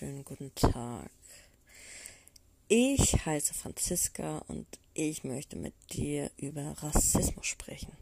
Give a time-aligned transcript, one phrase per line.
[0.00, 1.10] wunderschönen guten Tag.
[2.68, 7.92] Ich heiße Franziska und ich möchte mit dir über Rassismus sprechen.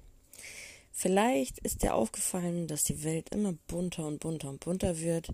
[0.93, 5.33] Vielleicht ist dir aufgefallen, dass die Welt immer bunter und bunter und bunter wird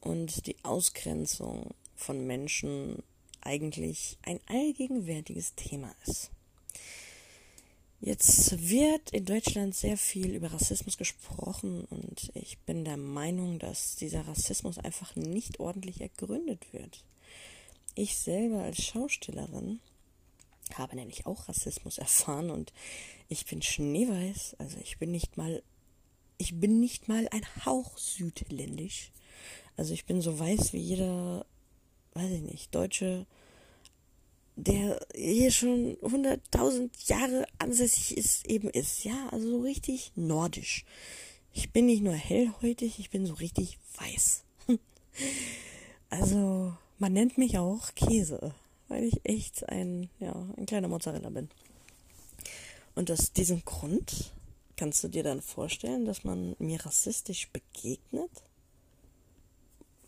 [0.00, 3.02] und die Ausgrenzung von Menschen
[3.40, 6.30] eigentlich ein allgegenwärtiges Thema ist.
[8.00, 13.96] Jetzt wird in Deutschland sehr viel über Rassismus gesprochen und ich bin der Meinung, dass
[13.96, 17.04] dieser Rassismus einfach nicht ordentlich ergründet wird.
[17.96, 19.80] Ich selber als Schaustellerin
[20.74, 22.72] habe nämlich auch Rassismus erfahren und
[23.28, 25.62] ich bin schneeweiß, also ich bin nicht mal
[26.38, 29.10] ich bin nicht mal ein Hauch südländisch.
[29.76, 31.44] Also ich bin so weiß wie jeder,
[32.14, 33.26] weiß ich nicht, deutsche
[34.58, 39.04] der hier schon 100.000 Jahre ansässig ist, eben ist.
[39.04, 40.84] Ja, also so richtig nordisch.
[41.52, 44.42] Ich bin nicht nur hellhäutig, ich bin so richtig weiß.
[46.10, 48.52] also, man nennt mich auch Käse,
[48.88, 51.48] weil ich echt ein, ja, ein kleiner Mozzarella bin.
[52.96, 54.32] Und aus diesem Grund
[54.76, 58.30] kannst du dir dann vorstellen, dass man mir rassistisch begegnet?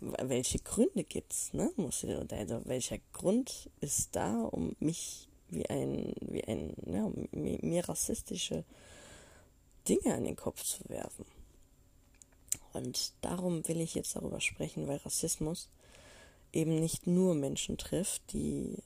[0.00, 1.70] Welche Gründe gibt's, ne?
[1.76, 8.64] Also welcher Grund ist da, um mich wie ein, wie ein, ja, um mir rassistische
[9.88, 11.26] Dinge an den Kopf zu werfen?
[12.72, 15.68] Und darum will ich jetzt darüber sprechen, weil Rassismus
[16.52, 18.78] eben nicht nur Menschen trifft, die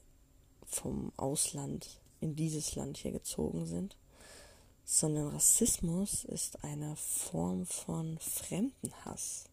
[0.65, 3.95] vom Ausland in dieses Land hier gezogen sind,
[4.83, 9.45] sondern Rassismus ist eine Form von Fremdenhass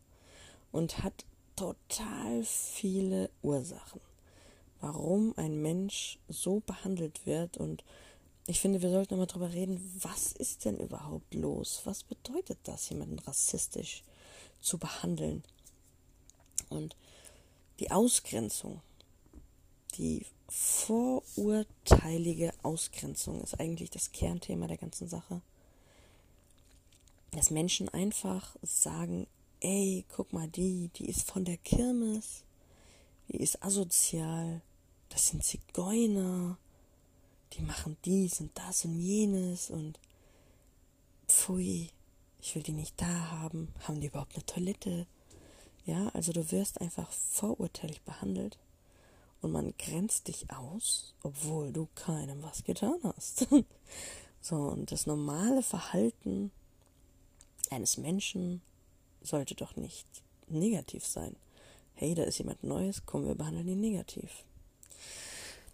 [0.73, 1.25] und hat
[1.56, 4.00] total viele Ursachen,
[4.81, 7.56] warum ein Mensch so behandelt wird.
[7.56, 7.84] Und
[8.47, 11.83] ich finde, wir sollten mal drüber reden, was ist denn überhaupt los?
[11.84, 14.03] Was bedeutet das, jemanden rassistisch
[14.61, 15.45] zu behandeln?
[16.68, 16.96] Und
[17.80, 18.80] die Ausgrenzung,
[19.96, 25.41] die vorurteilige Ausgrenzung ist eigentlich das Kernthema der ganzen Sache.
[27.30, 29.27] Dass Menschen einfach sagen,
[29.62, 32.45] ey, guck mal, die, die ist von der Kirmes,
[33.28, 34.61] die ist asozial,
[35.08, 36.58] das sind Zigeuner,
[37.52, 40.00] die machen dies und das und jenes und
[41.28, 41.90] pfui,
[42.40, 45.06] ich will die nicht da haben, haben die überhaupt eine Toilette?
[45.84, 48.58] Ja, also du wirst einfach vorurteilig behandelt
[49.42, 53.46] und man grenzt dich aus, obwohl du keinem was getan hast.
[54.40, 56.50] so, und das normale Verhalten
[57.70, 58.61] eines Menschen
[59.25, 60.07] sollte doch nicht
[60.49, 61.37] negativ sein.
[61.95, 64.45] Hey, da ist jemand Neues, komm, wir behandeln ihn negativ.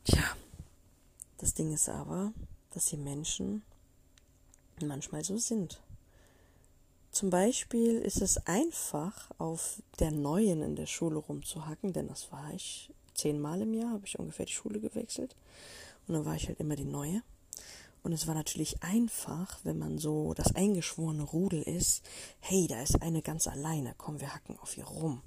[0.05, 0.25] Tja,
[1.39, 2.33] das Ding ist aber,
[2.75, 3.63] dass die Menschen
[4.81, 5.81] manchmal so sind.
[7.11, 12.53] Zum Beispiel ist es einfach, auf der Neuen in der Schule rumzuhacken, denn das war
[12.55, 15.35] ich zehnmal im Jahr, habe ich ungefähr die Schule gewechselt.
[16.07, 17.23] Und dann war ich halt immer die Neue.
[18.03, 22.03] Und es war natürlich einfach, wenn man so das eingeschworene Rudel ist,
[22.41, 25.23] hey, da ist eine ganz alleine, komm, wir hacken auf ihr rum.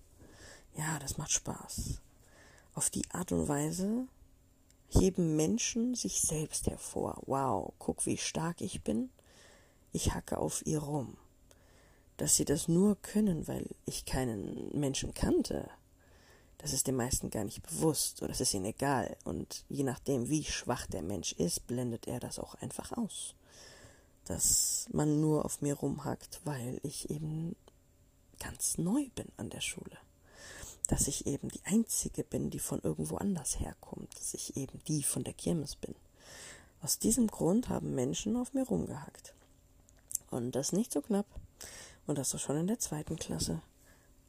[0.76, 2.02] Ja, das macht Spaß.
[2.74, 4.08] Auf die Art und Weise
[4.90, 7.22] heben Menschen sich selbst hervor.
[7.26, 9.10] Wow, guck, wie stark ich bin.
[9.92, 11.18] Ich hacke auf ihr rum.
[12.18, 15.70] Dass sie das nur können, weil ich keinen Menschen kannte,
[16.62, 19.18] das ist den meisten gar nicht bewusst oder es ist ihnen egal.
[19.24, 23.34] Und je nachdem, wie schwach der Mensch ist, blendet er das auch einfach aus.
[24.26, 27.56] Dass man nur auf mir rumhackt, weil ich eben
[28.40, 29.98] ganz neu bin an der Schule.
[30.88, 34.16] Dass ich eben die Einzige bin, die von irgendwo anders herkommt.
[34.20, 35.96] Dass ich eben die von der Kirmes bin.
[36.84, 39.34] Aus diesem Grund haben Menschen auf mir rumgehackt.
[40.30, 41.28] Und das nicht so knapp.
[42.06, 43.62] Und das doch schon in der zweiten Klasse.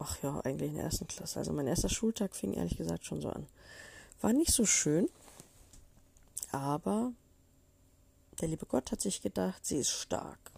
[0.05, 1.39] Ach ja, eigentlich in der ersten Klasse.
[1.39, 3.47] Also mein erster Schultag fing ehrlich gesagt schon so an.
[4.21, 5.09] War nicht so schön,
[6.51, 7.12] aber
[8.41, 10.50] der liebe Gott hat sich gedacht, sie ist stark.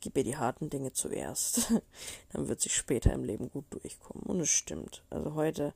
[0.00, 1.70] Gib ihr die harten Dinge zuerst.
[2.32, 4.24] Dann wird sie später im Leben gut durchkommen.
[4.24, 5.02] Und es stimmt.
[5.10, 5.74] Also heute,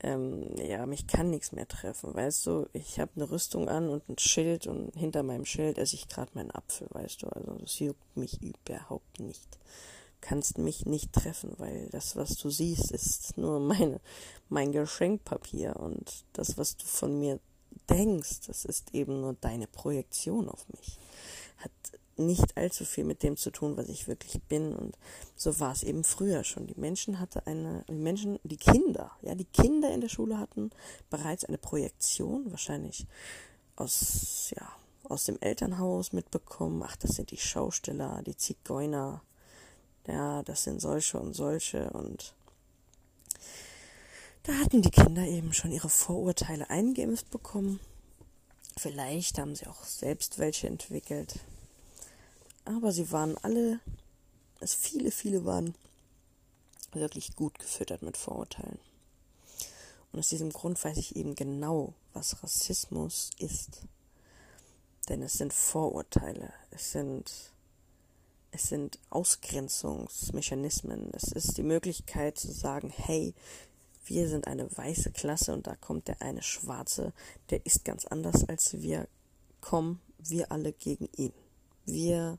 [0.00, 2.12] ähm, ja, mich kann nichts mehr treffen.
[2.12, 5.94] Weißt du, ich habe eine Rüstung an und ein Schild und hinter meinem Schild esse
[5.94, 7.28] ich gerade meinen Apfel, weißt du.
[7.28, 9.46] Also das juckt mich überhaupt nicht
[10.22, 14.00] kannst mich nicht treffen, weil das, was du siehst, ist nur meine,
[14.48, 17.38] mein Geschenkpapier und das, was du von mir
[17.90, 20.98] denkst, das ist eben nur deine Projektion auf mich.
[21.58, 21.70] Hat
[22.16, 24.96] nicht allzu viel mit dem zu tun, was ich wirklich bin und
[25.34, 26.66] so war es eben früher schon.
[26.66, 30.70] Die Menschen hatte eine, die Menschen, die Kinder, ja, die Kinder in der Schule hatten
[31.10, 33.06] bereits eine Projektion, wahrscheinlich
[33.76, 34.68] aus, ja,
[35.04, 39.22] aus dem Elternhaus mitbekommen, ach, das sind die Schausteller, die Zigeuner,
[40.06, 42.34] ja, das sind solche und solche und
[44.44, 47.78] Da hatten die Kinder eben schon ihre Vorurteile eingeimpft bekommen.
[48.76, 51.38] Vielleicht haben sie auch selbst welche entwickelt.
[52.64, 53.80] Aber sie waren alle,
[54.60, 55.74] es viele, viele waren
[56.92, 58.78] wirklich gut gefüttert mit Vorurteilen.
[60.12, 63.82] Und aus diesem Grund weiß ich eben genau, was Rassismus ist.
[65.08, 67.32] Denn es sind Vorurteile, es sind,
[68.52, 73.32] es sind Ausgrenzungsmechanismen, es ist die Möglichkeit zu sagen, hey,
[74.04, 77.14] wir sind eine weiße Klasse und da kommt der eine schwarze,
[77.50, 79.08] der ist ganz anders als wir,
[79.60, 81.32] kommen wir alle gegen ihn.
[81.86, 82.38] Wir,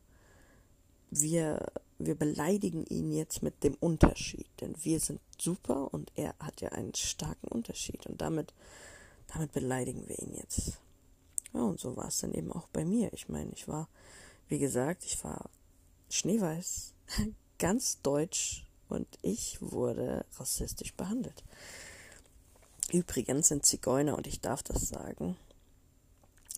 [1.10, 1.66] wir,
[1.98, 6.70] wir beleidigen ihn jetzt mit dem Unterschied, denn wir sind super und er hat ja
[6.70, 8.54] einen starken Unterschied und damit,
[9.34, 10.78] damit beleidigen wir ihn jetzt.
[11.54, 13.12] Ja, und so war es dann eben auch bei mir.
[13.14, 13.90] Ich meine, ich war,
[14.48, 15.50] wie gesagt, ich war
[16.14, 16.94] schneeweiß,
[17.58, 21.44] ganz deutsch und ich wurde rassistisch behandelt.
[22.92, 25.36] Übrigens sind Zigeuner, und ich darf das sagen,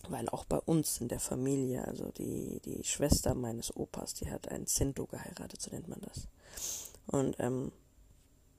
[0.08, 4.48] weil auch bei uns in der Familie, also die, die Schwester meines Opas, die hat
[4.48, 6.28] einen Zinto geheiratet, so nennt man das.
[7.06, 7.72] Und ähm,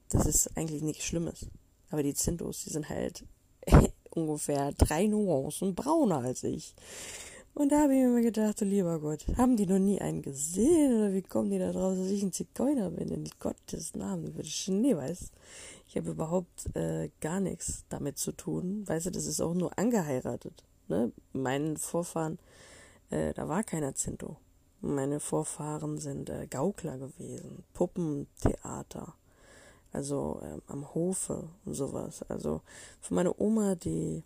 [0.10, 1.46] das ist eigentlich nichts Schlimmes.
[1.90, 3.24] Aber die Zintos, die sind halt
[4.10, 6.74] ungefähr drei Nuancen brauner als ich.
[7.58, 10.96] Und da habe ich mir gedacht, oh lieber Gott, haben die noch nie einen gesehen
[10.96, 13.10] oder wie kommen die da drauf, dass ich ein Zigeuner bin?
[13.10, 15.32] In Gottes Namen, würde Schneeweiß.
[15.88, 18.88] Ich habe überhaupt äh, gar nichts damit zu tun.
[18.88, 20.66] Weißt du, das ist auch nur angeheiratet.
[20.88, 21.12] Ne?
[21.34, 22.38] Meinen Vorfahren,
[23.10, 24.38] äh, da war keiner Zinto.
[24.82, 29.16] Meine Vorfahren sind äh, Gaukler gewesen, Puppentheater,
[29.92, 32.22] also ähm, am Hofe und sowas.
[32.30, 32.62] Also
[33.02, 34.22] für meine Oma, die,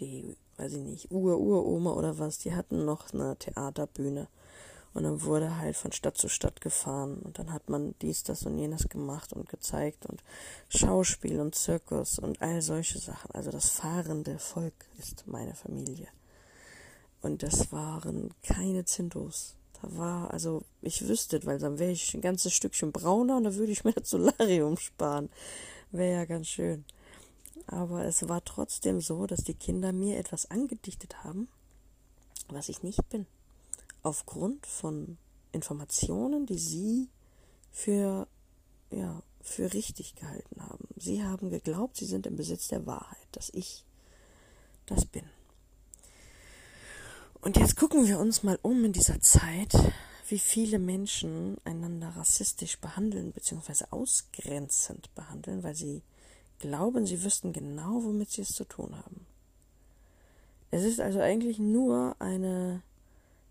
[0.00, 4.28] die weiß ich nicht, Ur-Uroma oder was, die hatten noch eine Theaterbühne.
[4.94, 8.46] Und dann wurde halt von Stadt zu Stadt gefahren und dann hat man dies, das
[8.46, 10.24] und jenes gemacht und gezeigt und
[10.70, 13.30] Schauspiel und Zirkus und all solche Sachen.
[13.32, 16.08] Also das fahrende Volk ist meine Familie.
[17.20, 19.56] Und das waren keine Zintos.
[19.82, 23.54] Da war, also ich wüsste, weil dann wäre ich ein ganzes Stückchen brauner und da
[23.54, 25.28] würde ich mir das Solarium sparen.
[25.90, 26.86] Wäre ja ganz schön.
[27.66, 31.48] Aber es war trotzdem so, dass die Kinder mir etwas angedichtet haben,
[32.48, 33.26] was ich nicht bin.
[34.02, 35.18] Aufgrund von
[35.52, 37.08] Informationen, die sie
[37.72, 38.28] für,
[38.90, 40.88] ja, für richtig gehalten haben.
[40.96, 43.84] Sie haben geglaubt, sie sind im Besitz der Wahrheit, dass ich
[44.86, 45.24] das bin.
[47.40, 49.72] Und jetzt gucken wir uns mal um in dieser Zeit,
[50.28, 53.84] wie viele Menschen einander rassistisch behandeln bzw.
[53.90, 56.02] ausgrenzend behandeln, weil sie
[56.58, 59.26] glauben, sie wüssten genau, womit sie es zu tun haben.
[60.70, 62.82] Es ist also eigentlich nur eine,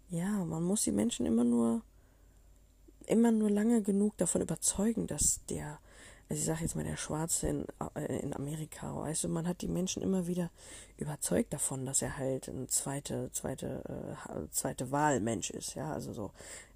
[0.09, 1.81] ja, man muss die Menschen immer nur,
[3.07, 5.79] immer nur lange genug davon überzeugen, dass der,
[6.29, 7.65] also ich sage jetzt mal der Schwarze in,
[7.95, 10.51] äh, in Amerika, weißt man hat die Menschen immer wieder
[10.97, 13.83] überzeugt davon, dass er halt ein zweite, zweite,
[14.29, 16.31] äh, zweite Wahlmensch ist, ja, also so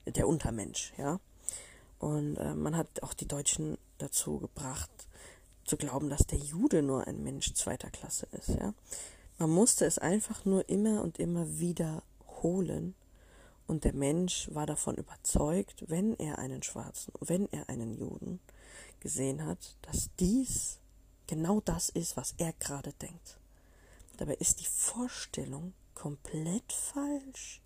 [0.05, 1.19] der Untermensch, ja.
[1.99, 4.89] Und äh, man hat auch die Deutschen dazu gebracht,
[5.69, 8.73] zu glauben, dass der Jude nur ein Mensch zweiter Klasse ist, ja.
[9.37, 12.95] Man musste es einfach nur immer und immer wiederholen
[13.67, 18.39] und der Mensch war davon überzeugt, wenn er einen Schwarzen, wenn er einen Juden
[18.99, 20.79] gesehen hat, dass dies
[21.27, 23.37] genau das ist, was er gerade denkt.
[24.17, 27.61] Dabei ist die Vorstellung komplett falsch.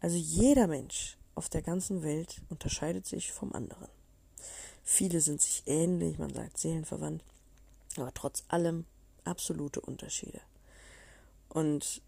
[0.00, 3.88] Also jeder Mensch auf der ganzen Welt unterscheidet sich vom anderen.
[4.90, 7.22] Viele sind sich ähnlich, man sagt seelenverwandt,
[7.98, 8.86] aber trotz allem
[9.22, 10.40] absolute Unterschiede.
[11.50, 12.00] Und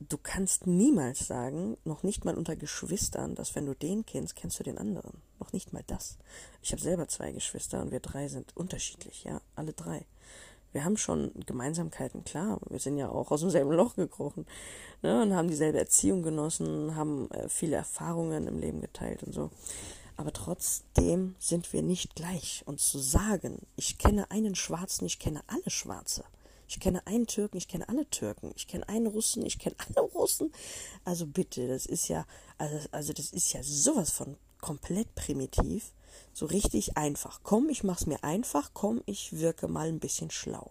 [0.00, 4.58] du kannst niemals sagen, noch nicht mal unter Geschwistern, dass wenn du den kennst, kennst
[4.58, 5.22] du den anderen.
[5.38, 6.18] Noch nicht mal das.
[6.62, 10.04] Ich habe selber zwei Geschwister und wir drei sind unterschiedlich, ja, alle drei.
[10.72, 12.58] Wir haben schon Gemeinsamkeiten, klar.
[12.68, 14.46] Wir sind ja auch aus demselben Loch gekrochen
[15.00, 19.50] ne, und haben dieselbe Erziehung genossen, haben äh, viele Erfahrungen im Leben geteilt und so
[20.16, 22.62] aber trotzdem sind wir nicht gleich.
[22.66, 26.24] Und zu sagen, ich kenne einen Schwarzen, ich kenne alle Schwarze,
[26.68, 30.06] ich kenne einen Türken, ich kenne alle Türken, ich kenne einen Russen, ich kenne alle
[30.06, 30.52] Russen.
[31.04, 32.26] Also bitte, das ist ja,
[32.58, 35.92] also, also das ist ja sowas von komplett primitiv,
[36.32, 37.40] so richtig einfach.
[37.42, 40.70] Komm, ich mach's mir einfach, komm, ich wirke mal ein bisschen schlau.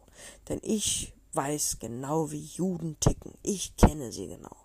[0.50, 3.34] Denn ich weiß genau, wie Juden ticken.
[3.44, 4.56] Ich kenne sie genau.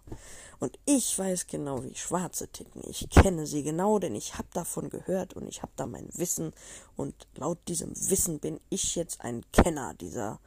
[0.61, 2.83] Und ich weiß genau, wie Schwarze ticken.
[2.87, 6.53] Ich kenne sie genau, denn ich habe davon gehört und ich habe da mein Wissen.
[6.97, 10.39] Und laut diesem Wissen bin ich jetzt ein Kenner dieser,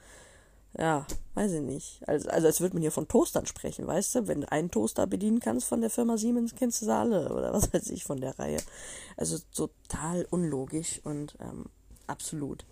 [0.78, 2.08] ja, weiß ich nicht.
[2.08, 4.28] Also, also als würde man hier von Toastern sprechen, weißt du?
[4.28, 7.52] Wenn du einen Toaster bedienen kannst von der Firma Siemens, kennst du sie alle oder
[7.52, 8.62] was weiß ich von der Reihe.
[9.18, 11.66] Also total unlogisch und ähm,
[12.06, 12.66] absolut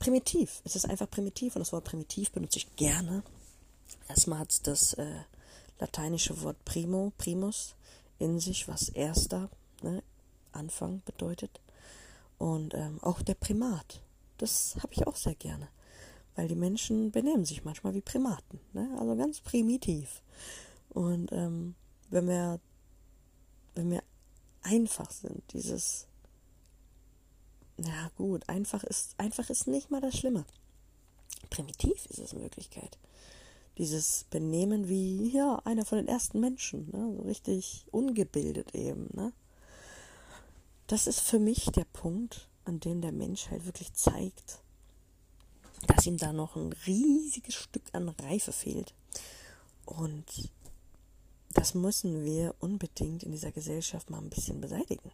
[0.00, 0.60] primitiv.
[0.64, 3.22] Es ist einfach primitiv und das Wort primitiv benutze ich gerne.
[4.08, 5.20] Erstmal hat es das äh,
[5.78, 7.74] lateinische Wort primo, primus
[8.18, 9.50] in sich, was erster,
[9.82, 10.02] ne,
[10.52, 11.60] Anfang bedeutet.
[12.38, 14.02] Und ähm, auch der Primat,
[14.38, 15.68] das habe ich auch sehr gerne.
[16.36, 18.88] Weil die Menschen benehmen sich manchmal wie Primaten, ne?
[18.98, 20.22] also ganz primitiv.
[20.90, 21.74] Und ähm,
[22.10, 22.60] wenn wir,
[23.74, 24.02] wenn wir
[24.62, 26.06] einfach sind, dieses,
[27.76, 30.44] ja gut, einfach ist, einfach ist nicht mal das Schlimme.
[31.50, 32.98] Primitiv ist es in Wirklichkeit.
[33.78, 37.16] Dieses Benehmen wie, ja, einer von den ersten Menschen, ne?
[37.16, 39.32] so richtig ungebildet eben, ne?
[40.86, 44.60] Das ist für mich der Punkt, an dem der Mensch halt wirklich zeigt,
[45.86, 48.94] dass ihm da noch ein riesiges Stück an Reife fehlt.
[49.86, 50.50] Und
[51.54, 55.10] das müssen wir unbedingt in dieser Gesellschaft mal ein bisschen beseitigen.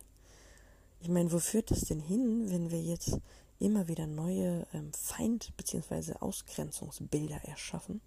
[1.00, 3.18] Ich meine, wo führt das denn hin, wenn wir jetzt
[3.60, 6.14] immer wieder neue ähm, Feind- bzw.
[6.20, 8.00] Ausgrenzungsbilder erschaffen,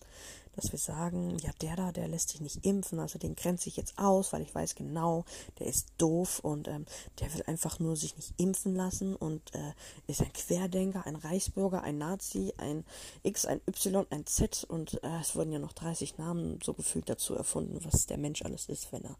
[0.56, 3.78] dass wir sagen, ja, der da, der lässt sich nicht impfen, also den grenze ich
[3.78, 5.26] jetzt aus, weil ich weiß genau,
[5.60, 6.86] der ist doof und ähm,
[7.20, 9.74] der will einfach nur sich nicht impfen lassen und äh,
[10.08, 12.84] ist ein Querdenker, ein Reichsbürger, ein Nazi, ein
[13.24, 17.10] X, ein Y, ein Z und äh, es wurden ja noch 30 Namen so gefühlt
[17.10, 19.18] dazu erfunden, was der Mensch alles ist, wenn er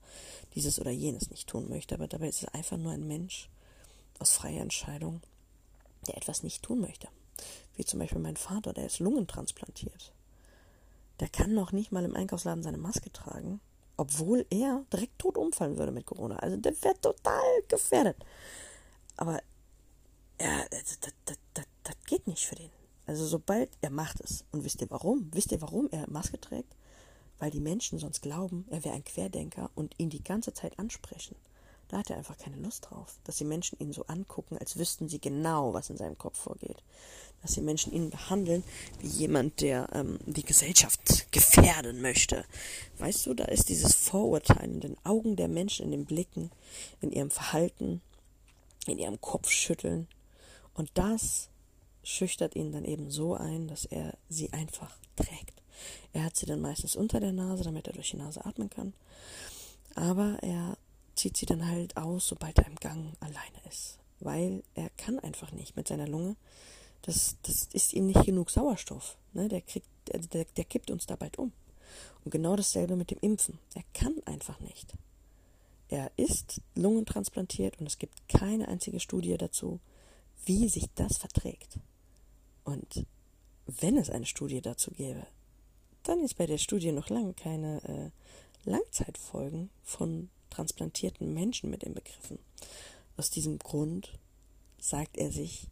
[0.56, 1.96] dieses oder jenes nicht tun möchte.
[1.96, 3.50] Aber dabei ist es einfach nur ein Mensch
[4.20, 5.22] aus freier Entscheidung
[6.04, 7.08] der etwas nicht tun möchte.
[7.76, 10.14] Wie zum Beispiel mein Vater, der ist lungentransplantiert.
[11.20, 13.60] Der kann noch nicht mal im Einkaufsladen seine Maske tragen,
[13.98, 16.38] obwohl er direkt tot umfallen würde mit Corona.
[16.38, 18.18] Also der wäre total gefährdet.
[19.18, 19.42] Aber
[20.38, 22.70] er, das, das, das, das geht nicht für den.
[23.06, 24.46] Also sobald er macht es.
[24.52, 25.30] Und wisst ihr warum?
[25.34, 26.76] Wisst ihr, warum er Maske trägt?
[27.40, 31.36] Weil die Menschen sonst glauben, er wäre ein Querdenker und ihn die ganze Zeit ansprechen.
[31.94, 35.10] Da hat er einfach keine Lust drauf, dass die Menschen ihn so angucken, als wüssten
[35.10, 36.82] sie genau, was in seinem Kopf vorgeht.
[37.44, 38.64] Dass die Menschen ihn behandeln
[39.00, 42.46] wie jemand, der ähm, die Gesellschaft gefährden möchte.
[42.98, 46.50] Weißt du, da ist dieses Vorurteil in den Augen der Menschen, in den Blicken,
[47.00, 48.02] in ihrem Verhalten,
[48.88, 50.08] in ihrem Kopfschütteln.
[50.74, 51.50] Und das
[52.02, 55.62] schüchtert ihn dann eben so ein, dass er sie einfach trägt.
[56.12, 58.94] Er hat sie dann meistens unter der Nase, damit er durch die Nase atmen kann.
[59.94, 60.76] Aber er
[61.16, 64.00] zieht sie dann halt aus, sobald er im Gang alleine ist.
[64.20, 66.36] Weil er kann einfach nicht mit seiner Lunge.
[67.02, 69.18] Das, das ist ihm nicht genug Sauerstoff.
[69.34, 69.50] Ne?
[69.50, 71.52] Der, kriegt, der, der kippt uns da bald um.
[72.24, 73.60] Und genau dasselbe mit dem Impfen.
[73.76, 74.94] Er kann einfach nicht.
[75.90, 79.80] Er ist lungentransplantiert und es gibt keine einzige Studie dazu,
[80.46, 81.80] wie sich das verträgt.
[82.64, 83.06] Und
[83.68, 85.28] wenn es eine Studie dazu gäbe,
[86.04, 91.94] dann ist bei der Studie noch lange keine äh, Langzeitfolgen von transplantierten Menschen mit den
[91.94, 92.40] Begriffen.
[93.18, 94.18] Aus diesem Grund
[94.80, 95.68] sagt er sich,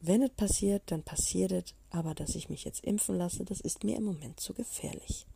[0.00, 3.84] wenn es passiert, dann passiert es, aber dass ich mich jetzt impfen lasse, das ist
[3.84, 5.26] mir im Moment zu gefährlich.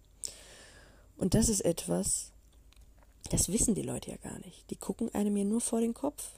[1.16, 2.32] Und das ist etwas,
[3.30, 4.70] das wissen die Leute ja gar nicht.
[4.70, 6.32] Die gucken einem mir nur vor den Kopf.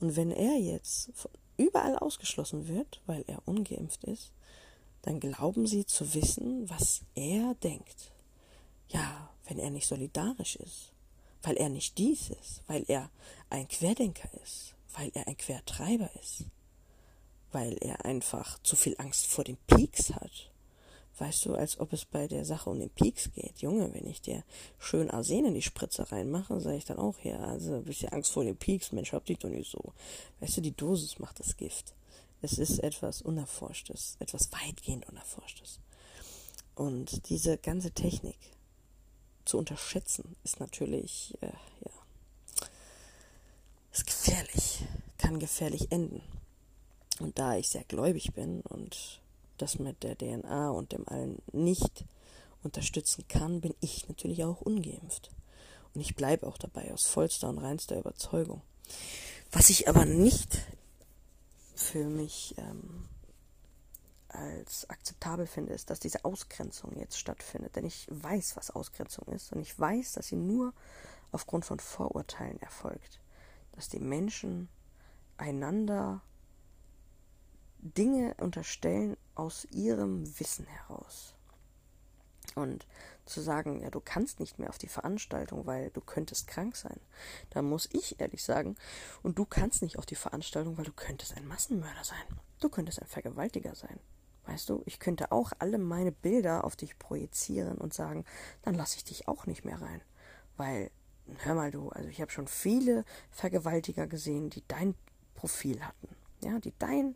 [0.00, 1.10] Und wenn er jetzt
[1.56, 4.32] überall ausgeschlossen wird, weil er ungeimpft ist,
[5.02, 8.12] dann glauben sie zu wissen, was er denkt.
[8.88, 10.91] Ja, wenn er nicht solidarisch ist,
[11.42, 13.10] weil er nicht dies ist, weil er
[13.50, 16.44] ein Querdenker ist, weil er ein Quertreiber ist,
[17.50, 20.50] weil er einfach zu viel Angst vor den Peaks hat.
[21.18, 23.58] Weißt du, als ob es bei der Sache um den Peaks geht.
[23.58, 24.42] Junge, wenn ich dir
[24.78, 28.32] schön Arsen in die Spritze reinmache, sage ich dann auch, ja, also ein bisschen Angst
[28.32, 29.92] vor den Peaks, Mensch, hab dich doch nicht so.
[30.40, 31.94] Weißt du, die Dosis macht das Gift.
[32.40, 35.80] Es ist etwas Unerforschtes, etwas weitgehend Unerforschtes.
[36.74, 38.38] Und diese ganze Technik,
[39.44, 41.90] zu unterschätzen ist natürlich, äh, ja,
[43.92, 44.84] ist gefährlich,
[45.18, 46.22] kann gefährlich enden.
[47.20, 49.20] Und da ich sehr gläubig bin und
[49.58, 52.04] das mit der DNA und dem allen nicht
[52.62, 55.30] unterstützen kann, bin ich natürlich auch ungeimpft.
[55.94, 58.62] Und ich bleibe auch dabei aus vollster und reinster Überzeugung.
[59.50, 60.58] Was ich aber nicht
[61.74, 63.08] für mich ähm,
[64.32, 67.76] als akzeptabel finde, ist, dass diese Ausgrenzung jetzt stattfindet.
[67.76, 70.72] Denn ich weiß, was Ausgrenzung ist und ich weiß, dass sie nur
[71.30, 73.20] aufgrund von Vorurteilen erfolgt.
[73.72, 74.68] Dass die Menschen
[75.36, 76.22] einander
[77.78, 81.34] Dinge unterstellen aus ihrem Wissen heraus.
[82.54, 82.86] Und
[83.24, 87.00] zu sagen, ja, du kannst nicht mehr auf die Veranstaltung, weil du könntest krank sein.
[87.50, 88.76] Da muss ich ehrlich sagen,
[89.22, 92.40] und du kannst nicht auf die Veranstaltung, weil du könntest ein Massenmörder sein.
[92.60, 93.98] Du könntest ein Vergewaltiger sein.
[94.46, 98.24] Weißt du, ich könnte auch alle meine Bilder auf dich projizieren und sagen,
[98.62, 100.02] dann lasse ich dich auch nicht mehr rein.
[100.56, 100.90] Weil,
[101.44, 104.94] hör mal du, also ich habe schon viele Vergewaltiger gesehen, die dein
[105.34, 106.08] Profil hatten.
[106.42, 107.14] Ja, die dein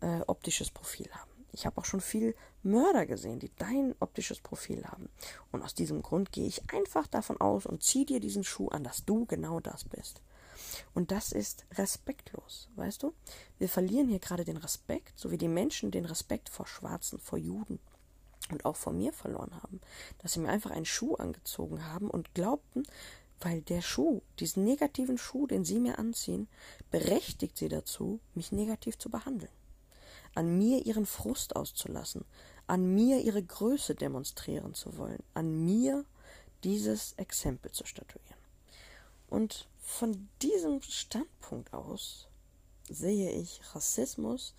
[0.00, 1.30] äh, optisches Profil haben.
[1.52, 5.08] Ich habe auch schon viel Mörder gesehen, die dein optisches Profil haben.
[5.50, 8.84] Und aus diesem Grund gehe ich einfach davon aus und ziehe dir diesen Schuh an,
[8.84, 10.22] dass du genau das bist.
[10.94, 13.14] Und das ist respektlos, weißt du?
[13.58, 17.38] Wir verlieren hier gerade den Respekt, so wie die Menschen den Respekt vor Schwarzen, vor
[17.38, 17.78] Juden
[18.50, 19.80] und auch vor mir verloren haben.
[20.18, 22.84] Dass sie mir einfach einen Schuh angezogen haben und glaubten,
[23.40, 26.48] weil der Schuh, diesen negativen Schuh, den sie mir anziehen,
[26.90, 29.52] berechtigt sie dazu, mich negativ zu behandeln.
[30.34, 32.24] An mir ihren Frust auszulassen,
[32.66, 36.04] an mir ihre Größe demonstrieren zu wollen, an mir
[36.64, 38.38] dieses Exempel zu statuieren.
[39.28, 42.28] Und von diesem Standpunkt aus
[42.90, 44.54] sehe ich Rassismus,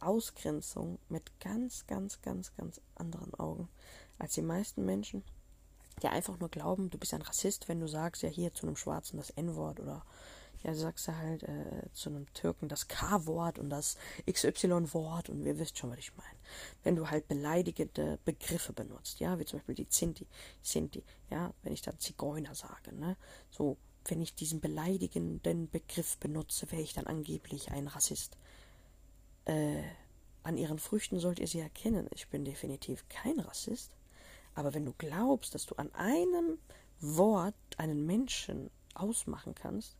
[0.00, 3.68] Ausgrenzung mit ganz, ganz, ganz, ganz anderen Augen
[4.18, 5.22] als die meisten Menschen,
[6.02, 8.74] die einfach nur glauben, du bist ein Rassist, wenn du sagst, ja hier zu einem
[8.74, 10.02] Schwarzen das N-Wort oder
[10.62, 13.96] ja, sagst du halt äh, zu einem Türken das K-Wort und das
[14.28, 16.38] XY-Wort und wir wisst schon, was ich meine.
[16.82, 20.26] Wenn du halt beleidigende Begriffe benutzt, ja, wie zum Beispiel die Sinti,
[20.62, 23.16] Sinti, ja, wenn ich da Zigeuner sage, ne,
[23.50, 23.76] so
[24.06, 28.36] wenn ich diesen beleidigenden Begriff benutze, wäre ich dann angeblich ein Rassist.
[29.44, 29.82] Äh,
[30.42, 32.08] an ihren Früchten sollt ihr sie erkennen.
[32.14, 33.90] Ich bin definitiv kein Rassist.
[34.54, 36.58] Aber wenn du glaubst, dass du an einem
[37.00, 39.96] Wort einen Menschen ausmachen kannst,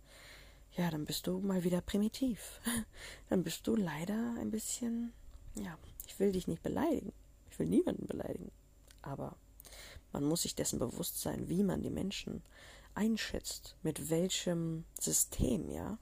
[0.77, 2.61] ja, dann bist du mal wieder primitiv.
[3.29, 5.13] Dann bist du leider ein bisschen,
[5.57, 5.77] ja,
[6.07, 7.13] ich will dich nicht beleidigen.
[7.51, 8.53] Ich will niemanden beleidigen.
[9.03, 9.37] Aber
[10.13, 12.43] man muss sich dessen bewusst sein, wie man die Menschen
[12.95, 15.99] einschätzt, mit welchem System, ja,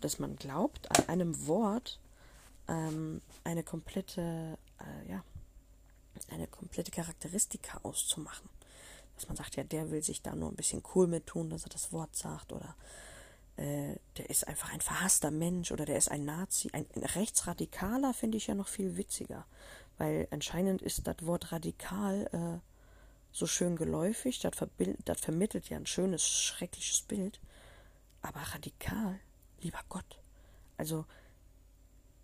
[0.00, 2.00] dass man glaubt, an einem Wort
[2.68, 5.24] ähm, eine komplette, äh, ja,
[6.30, 8.48] eine komplette Charakteristika auszumachen.
[9.14, 11.64] Dass man sagt, ja, der will sich da nur ein bisschen cool mit tun, dass
[11.64, 12.74] er das Wort sagt, oder
[13.56, 16.70] äh, der ist einfach ein verhasster Mensch, oder der ist ein Nazi.
[16.72, 19.46] Ein, ein Rechtsradikaler finde ich ja noch viel witziger,
[19.98, 22.71] weil anscheinend ist das Wort radikal äh,
[23.32, 24.52] so schön geläufig, das,
[25.04, 27.40] das vermittelt ja ein schönes, schreckliches Bild,
[28.20, 29.18] aber radikal,
[29.60, 30.20] lieber Gott.
[30.76, 31.06] Also,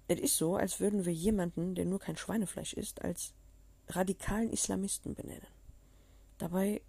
[0.07, 3.33] es ist so, als würden wir jemanden, der nur kein Schweinefleisch isst, als
[3.89, 5.47] radikalen Islamisten benennen.
[6.39, 6.83] Dabei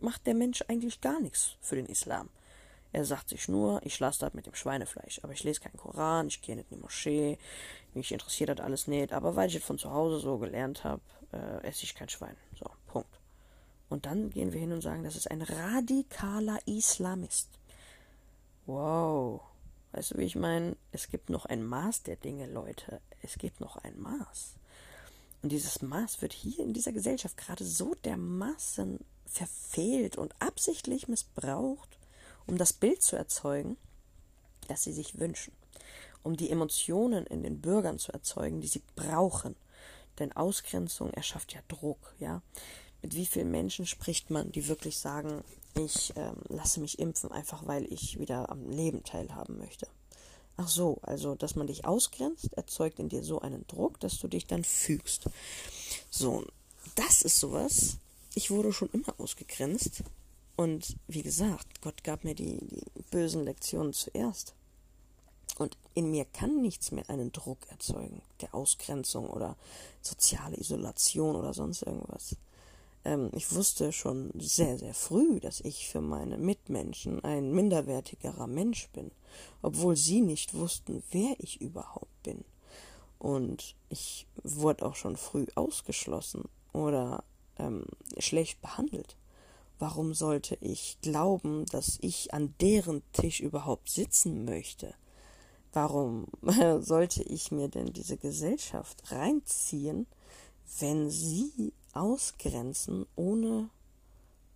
[0.00, 2.28] macht der Mensch eigentlich gar nichts für den Islam.
[2.92, 6.28] Er sagt sich nur, ich lasse das mit dem Schweinefleisch, aber ich lese keinen Koran,
[6.28, 7.38] ich gehe nicht in die Moschee,
[7.92, 11.02] mich interessiert das alles nicht, aber weil ich es von zu Hause so gelernt habe,
[11.34, 12.36] äh, esse ich kein Schwein.
[12.58, 13.20] So, Punkt.
[13.88, 17.48] Und dann gehen wir hin und sagen, das ist ein radikaler Islamist.
[18.66, 19.42] Wow.
[19.92, 20.76] Weißt du, wie ich meine?
[20.90, 23.00] Es gibt noch ein Maß der Dinge, Leute.
[23.22, 24.54] Es gibt noch ein Maß.
[25.42, 31.98] Und dieses Maß wird hier in dieser Gesellschaft gerade so dermaßen verfehlt und absichtlich missbraucht,
[32.46, 33.76] um das Bild zu erzeugen,
[34.68, 35.52] das sie sich wünschen,
[36.22, 39.54] um die Emotionen in den Bürgern zu erzeugen, die sie brauchen,
[40.18, 42.42] denn Ausgrenzung erschafft ja Druck, ja.
[43.02, 47.66] Mit wie vielen Menschen spricht man, die wirklich sagen, ich ähm, lasse mich impfen, einfach
[47.66, 49.86] weil ich wieder am Leben teilhaben möchte.
[50.56, 54.28] Ach so, also, dass man dich ausgrenzt, erzeugt in dir so einen Druck, dass du
[54.28, 55.24] dich dann fügst.
[56.10, 56.44] So,
[56.94, 57.98] das ist sowas.
[58.34, 60.04] Ich wurde schon immer ausgegrenzt.
[60.56, 64.54] Und wie gesagt, Gott gab mir die, die bösen Lektionen zuerst.
[65.56, 69.56] Und in mir kann nichts mehr einen Druck erzeugen, der Ausgrenzung oder
[70.02, 72.36] soziale Isolation oder sonst irgendwas.
[73.04, 78.88] Ähm, ich wusste schon sehr, sehr früh, dass ich für meine Mitmenschen ein minderwertigerer Mensch
[78.90, 79.10] bin,
[79.62, 82.44] obwohl sie nicht wussten, wer ich überhaupt bin.
[83.18, 87.24] Und ich wurde auch schon früh ausgeschlossen oder
[87.58, 87.84] ähm,
[88.18, 89.16] schlecht behandelt.
[89.78, 94.94] Warum sollte ich glauben, dass ich an deren Tisch überhaupt sitzen möchte?
[95.74, 96.28] Warum
[96.82, 100.06] sollte ich mir denn diese Gesellschaft reinziehen,
[100.78, 103.68] wenn sie ausgrenzen, ohne,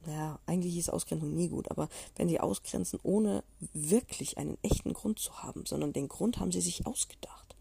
[0.07, 5.19] naja, eigentlich ist Ausgrenzung nie gut, aber wenn sie ausgrenzen, ohne wirklich einen echten Grund
[5.19, 7.57] zu haben, sondern den Grund haben sie sich ausgedacht.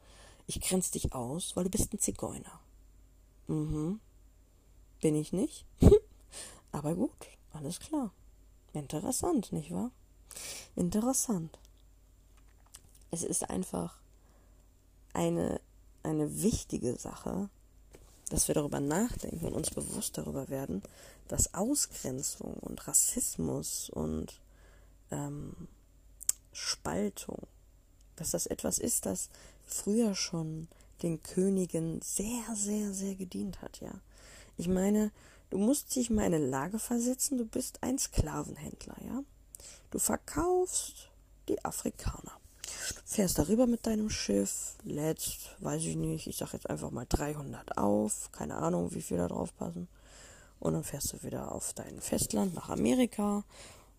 [0.46, 2.60] Ich grenze dich aus, weil du bist ein Zigeuner.
[3.48, 4.00] Mhm.
[5.02, 5.66] Bin ich nicht?
[6.72, 7.12] aber gut,
[7.54, 8.12] alles klar.
[8.74, 9.90] Interessant, nicht wahr?
[10.76, 11.58] Interessant
[13.12, 14.00] es ist einfach
[15.14, 15.60] eine,
[16.04, 17.50] eine wichtige Sache,
[18.30, 20.84] dass wir darüber nachdenken und uns bewusst darüber werden,
[21.28, 24.42] dass Ausgrenzung und Rassismus und
[25.12, 25.68] ähm,
[26.52, 27.48] Spaltung,
[28.16, 29.30] dass das etwas ist, das
[29.64, 30.68] früher schon
[31.04, 33.94] den Königen sehr, sehr, sehr gedient hat, ja.
[34.58, 35.12] Ich meine,
[35.52, 39.24] du musst dich mal in eine Lage versetzen, du bist ein Sklavenhändler, ja.
[39.92, 41.10] Du verkaufst
[41.48, 42.40] die Afrikaner.
[43.06, 47.78] Fährst darüber mit deinem Schiff, lädst, weiß ich nicht, ich sag jetzt einfach mal 300
[47.78, 49.88] auf, keine Ahnung, wie viel da drauf passen.
[50.60, 53.44] Und dann fährst du wieder auf dein Festland nach Amerika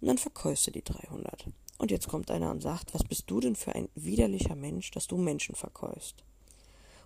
[0.00, 1.46] und dann verkaufst du die 300.
[1.78, 5.06] Und jetzt kommt einer und sagt, was bist du denn für ein widerlicher Mensch, dass
[5.06, 6.24] du Menschen verkaufst?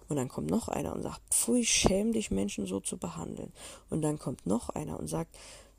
[0.09, 3.53] Und dann kommt noch einer und sagt, pfui, schäm dich, Menschen so zu behandeln.
[3.90, 5.37] Und dann kommt noch einer und sagt,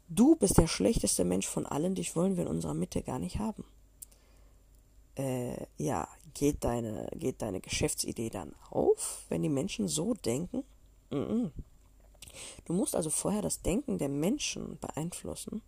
[0.10, 3.40] du bist der schlechteste Mensch von allen, dich wollen wir in unserer Mitte gar nicht
[3.40, 3.64] haben.
[5.16, 10.64] Äh, ja, geht deine, geht deine Geschäftsidee dann auf, wenn die Menschen so denken?
[11.10, 11.52] Mm -mm.
[12.66, 15.62] Du musst also vorher das Denken der Menschen beeinflussen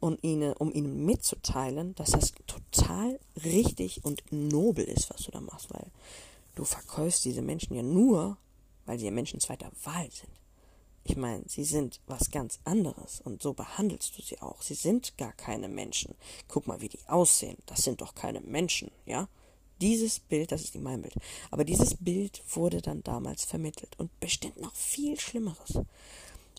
[0.00, 5.40] und ihnen, um ihnen mitzuteilen, dass das total richtig und nobel ist, was du da
[5.40, 5.90] machst, weil
[6.54, 8.36] du verkaufst diese Menschen ja nur,
[8.86, 10.37] weil sie ja Menschen zweiter Wahl sind.
[11.08, 14.60] Ich meine, sie sind was ganz anderes und so behandelst du sie auch.
[14.60, 16.14] Sie sind gar keine Menschen.
[16.48, 17.56] Guck mal, wie die aussehen.
[17.64, 19.26] Das sind doch keine Menschen, ja?
[19.80, 21.14] Dieses Bild, das ist nicht mein Bild,
[21.50, 25.80] aber dieses Bild wurde dann damals vermittelt und bestimmt noch viel Schlimmeres.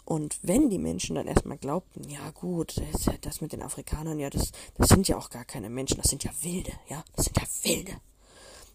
[0.03, 4.31] Und wenn die Menschen dann erstmal glaubten, ja gut, das, das mit den Afrikanern, ja,
[4.31, 7.37] das, das sind ja auch gar keine Menschen, das sind ja Wilde, ja, das sind
[7.37, 7.97] ja Wilde,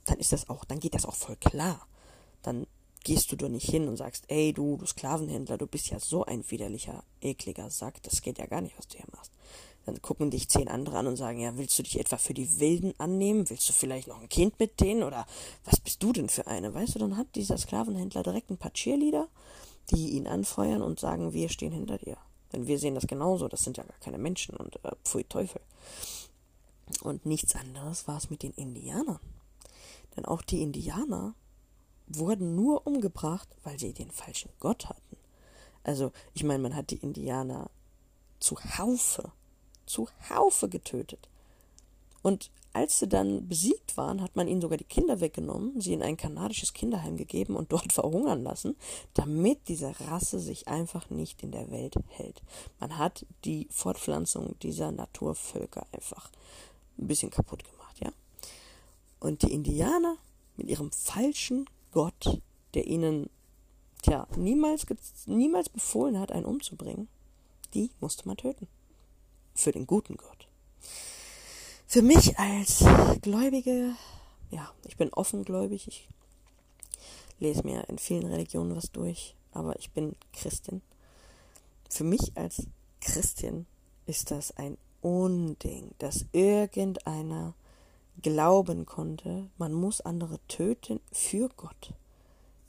[0.05, 1.89] dann ist das auch, dann geht das auch voll klar.
[2.43, 2.67] Dann
[3.05, 6.25] gehst du doch nicht hin und sagst, ey du, du Sklavenhändler, du bist ja so
[6.25, 9.33] ein widerlicher, ekliger Sack, das geht ja gar nicht, was du hier machst.
[9.87, 12.59] Dann gucken dich zehn andere an und sagen, ja, willst du dich etwa für die
[12.59, 13.51] Wilden annehmen?
[13.51, 15.03] Willst du vielleicht noch ein Kind mit denen?
[15.03, 15.27] Oder
[15.65, 16.73] was bist du denn für eine?
[16.73, 19.29] Weißt du, dann hat dieser Sklavenhändler direkt ein paar Cheerleader
[19.91, 22.17] die ihn anfeuern und sagen, wir stehen hinter dir.
[22.53, 25.61] Denn wir sehen das genauso, das sind ja gar keine Menschen und äh, pfui Teufel.
[27.03, 29.21] Und nichts anderes war es mit den Indianern.
[30.17, 31.35] Denn auch die Indianer
[32.07, 35.17] wurden nur umgebracht, weil sie den falschen Gott hatten.
[35.83, 37.71] Also, ich meine, man hat die Indianer
[38.41, 39.33] zu Haufe,
[39.87, 41.29] zu Haufe getötet.
[42.23, 46.03] Und als sie dann besiegt waren, hat man ihnen sogar die Kinder weggenommen, sie in
[46.03, 48.77] ein kanadisches Kinderheim gegeben und dort verhungern lassen,
[49.15, 52.43] damit diese Rasse sich einfach nicht in der Welt hält.
[52.81, 56.31] Man hat die Fortpflanzung dieser Naturvölker einfach
[56.99, 58.13] ein bisschen kaputt gemacht, ja.
[59.21, 60.17] Und die Indianer
[60.57, 62.41] mit ihrem falschen Gott,
[62.75, 63.31] der ihnen
[64.03, 64.85] tja, niemals,
[65.27, 67.07] niemals befohlen hat, einen umzubringen,
[67.73, 68.67] die musste man töten.
[69.55, 70.49] Für den guten Gott.
[71.87, 72.85] Für mich als
[73.23, 73.95] Gläubige,
[74.51, 76.09] ja, ich bin offengläubig, ich
[77.39, 80.83] lese mir in vielen Religionen was durch, aber ich bin Christin.
[81.89, 82.67] Für mich als
[83.01, 83.67] Christin
[84.07, 87.55] ist das ein Unding, dass irgendeiner
[88.23, 91.95] glauben konnte, man muss andere töten für Gott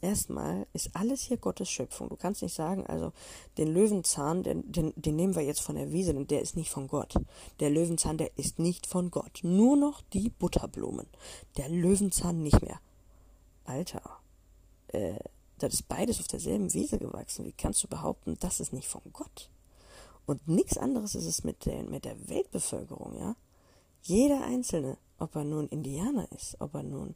[0.06, 2.10] erstmal ist alles hier Gottes Schöpfung.
[2.10, 3.12] Du kannst nicht sagen, also
[3.58, 6.70] den Löwenzahn, den, den, den nehmen wir jetzt von der Wiese, denn der ist nicht
[6.70, 7.16] von Gott.
[7.60, 9.40] Der Löwenzahn, der ist nicht von Gott.
[9.44, 11.08] Nur noch die Butterblumen.
[11.58, 12.80] Der Löwenzahn nicht mehr.
[13.66, 14.02] Alter,
[14.90, 15.16] äh,
[15.58, 17.46] das ist beides auf derselben Wiese gewachsen.
[17.46, 19.50] Wie kannst du behaupten, das ist nicht von Gott?
[20.28, 23.36] Und nichts anderes ist es mit der, mit der Weltbevölkerung, ja?
[24.04, 27.16] Jeder Einzelne, ob er nun Indianer ist, ob er nun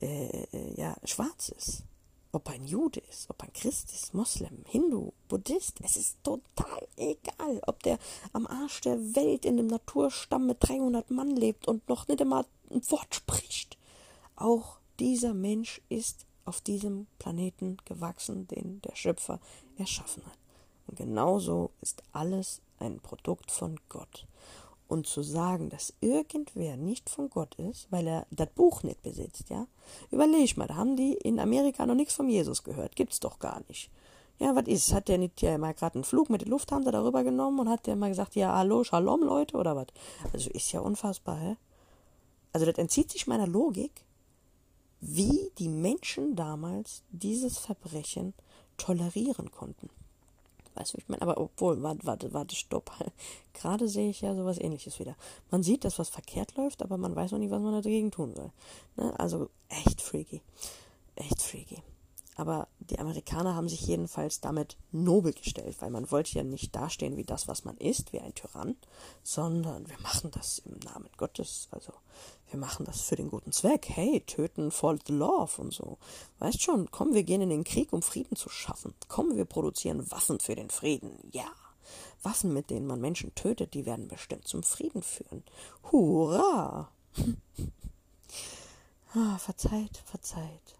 [0.00, 1.84] äh, äh, ja, schwarz ist,
[2.32, 7.60] ob ein Jude ist, ob ein Christ ist, Moslem, Hindu, Buddhist, es ist total egal,
[7.66, 7.98] ob der
[8.32, 12.44] am Arsch der Welt in einem Naturstamm mit 300 Mann lebt und noch nicht einmal
[12.70, 13.78] ein Wort spricht.
[14.36, 19.40] Auch dieser Mensch ist auf diesem Planeten gewachsen, den der Schöpfer
[19.78, 20.38] erschaffen hat.
[20.86, 24.26] Und genauso ist alles ein Produkt von Gott.
[24.94, 29.50] Und zu sagen, dass irgendwer nicht von Gott ist, weil er das Buch nicht besitzt,
[29.50, 29.66] ja?
[30.12, 32.94] Überleg mal, da haben die in Amerika noch nichts von Jesus gehört.
[32.94, 33.90] Gibt's doch gar nicht.
[34.38, 34.94] Ja, was ist?
[34.94, 37.88] Hat der nicht ja mal gerade einen Flug mit der Lufthansa darüber genommen und hat
[37.88, 39.88] der mal gesagt, ja, hallo, Shalom, Leute, oder was?
[40.32, 41.56] Also ist ja unfassbar, hä?
[42.52, 44.04] Also das entzieht sich meiner Logik,
[45.00, 48.32] wie die Menschen damals dieses Verbrechen
[48.76, 49.90] tolerieren konnten.
[50.74, 52.90] Weißt du, ich meine, aber obwohl, warte, warte, warte, stopp.
[53.52, 55.16] Gerade sehe ich ja sowas ähnliches wieder.
[55.50, 58.34] Man sieht, dass was verkehrt läuft, aber man weiß noch nicht, was man dagegen tun
[58.34, 58.50] soll.
[58.96, 59.18] Ne?
[59.18, 60.42] Also echt freaky.
[61.14, 61.82] Echt freaky.
[62.36, 67.16] Aber die Amerikaner haben sich jedenfalls damit nobel gestellt, weil man wollte ja nicht dastehen
[67.16, 68.76] wie das, was man ist, wie ein Tyrann,
[69.22, 71.68] sondern wir machen das im Namen Gottes.
[71.70, 71.92] Also
[72.50, 73.88] wir machen das für den guten Zweck.
[73.88, 75.98] Hey, töten for the love und so.
[76.40, 78.94] Weißt schon, komm, wir gehen in den Krieg, um Frieden zu schaffen.
[79.08, 81.18] Komm, wir produzieren Waffen für den Frieden.
[81.30, 81.46] Ja.
[82.22, 85.44] Waffen, mit denen man Menschen tötet, die werden bestimmt zum Frieden führen.
[85.92, 86.90] Hurra!
[89.14, 90.76] ah, verzeiht, verzeiht.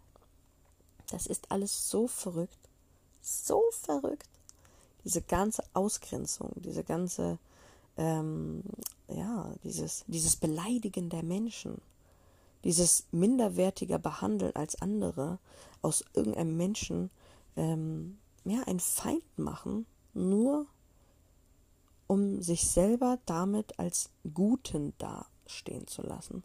[1.15, 2.59] Das ist alles so verrückt.
[3.23, 4.29] So verrückt.
[5.05, 7.39] Diese ganze Ausgrenzung, diese ganze
[7.97, 8.65] ähm,
[9.07, 11.81] ja, dieses, dieses Beleidigen der Menschen,
[12.65, 15.39] dieses minderwertiger Behandeln als andere
[15.83, 17.11] aus irgendeinem Menschen
[17.55, 20.67] ähm, ja, einen Feind machen, nur
[22.09, 26.43] um sich selber damit als Guten dastehen zu lassen.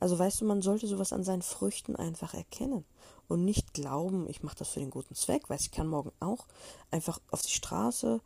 [0.00, 2.84] Also weißt du, man sollte sowas an seinen Früchten einfach erkennen
[3.28, 6.46] und nicht glauben, ich mache das für den guten Zweck, weil ich kann morgen auch
[6.90, 8.20] einfach auf die Straße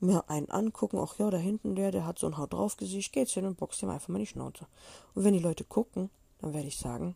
[0.00, 3.12] mir einen angucken, ach ja, da hinten der, der hat so ein Haut drauf Gesicht,
[3.12, 4.66] geht's hin und boxt ihm einfach mal die Schnauze.
[5.14, 7.14] Und wenn die Leute gucken, dann werde ich sagen,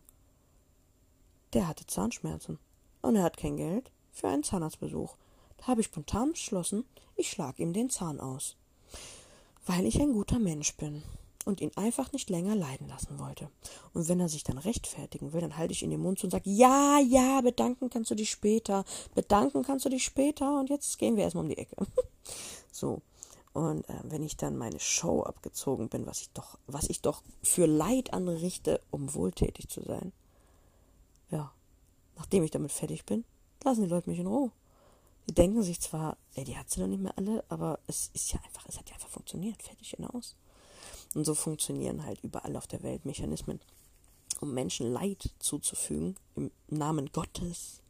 [1.53, 2.59] der hatte Zahnschmerzen
[3.01, 5.15] und er hat kein Geld für einen Zahnarztbesuch.
[5.57, 6.85] Da habe ich spontan beschlossen,
[7.15, 8.55] ich schlage ihm den Zahn aus,
[9.65, 11.03] weil ich ein guter Mensch bin
[11.45, 13.49] und ihn einfach nicht länger leiden lassen wollte.
[13.93, 16.31] Und wenn er sich dann rechtfertigen will, dann halte ich ihn den Mund zu und
[16.31, 20.97] sage, ja, ja, bedanken kannst du dich später, bedanken kannst du dich später und jetzt
[20.97, 21.75] gehen wir erstmal um die Ecke.
[22.71, 23.01] so.
[23.53, 27.21] Und äh, wenn ich dann meine Show abgezogen bin, was ich doch, was ich doch
[27.41, 30.11] für Leid anrichte, um wohltätig zu sein,
[31.31, 31.53] ja,
[32.17, 33.23] nachdem ich damit fertig bin,
[33.63, 34.51] lassen die Leute mich in Ruhe.
[35.29, 38.33] Die denken sich zwar, ey, die hat sie doch nicht mehr alle, aber es ist
[38.33, 40.35] ja einfach, es hat ja einfach funktioniert, fertig und aus.
[41.15, 43.61] Und so funktionieren halt überall auf der Welt Mechanismen,
[44.41, 47.81] um Menschen Leid zuzufügen im Namen Gottes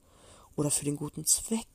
[0.56, 1.68] oder für den guten Zweck.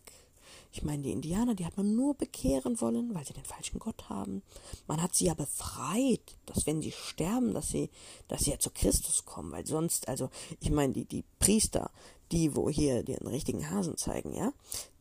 [0.72, 4.08] Ich meine, die Indianer, die hat man nur bekehren wollen, weil sie den falschen Gott
[4.08, 4.42] haben.
[4.86, 7.90] Man hat sie ja befreit, dass wenn sie sterben, dass sie,
[8.28, 10.30] dass sie ja zu Christus kommen, weil sonst, also,
[10.60, 11.90] ich meine, die, die Priester,
[12.30, 14.52] die, wo hier den richtigen Hasen zeigen, ja,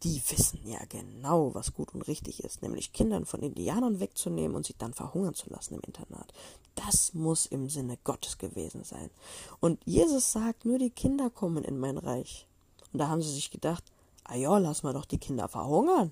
[0.01, 4.65] die wissen ja genau, was gut und richtig ist, nämlich Kindern von Indianern wegzunehmen und
[4.65, 6.33] sie dann verhungern zu lassen im Internat.
[6.73, 9.11] Das muss im Sinne Gottes gewesen sein.
[9.59, 12.47] Und Jesus sagt, nur die Kinder kommen in mein Reich.
[12.91, 13.83] Und da haben sie sich gedacht,
[14.29, 16.11] ah ja, lass mal doch die Kinder verhungern.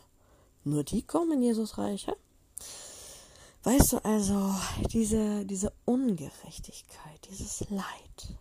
[0.64, 2.16] Nur die kommen in Jesus Reich, ja?
[3.64, 4.54] Weißt du also,
[4.92, 8.38] diese, diese Ungerechtigkeit, dieses Leid,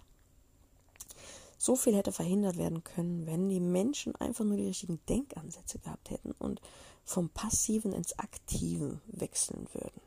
[1.59, 6.11] so viel hätte verhindert werden können, wenn die Menschen einfach nur die richtigen Denkansätze gehabt
[6.11, 6.61] hätten und
[7.05, 10.01] vom Passiven ins Aktive wechseln würden.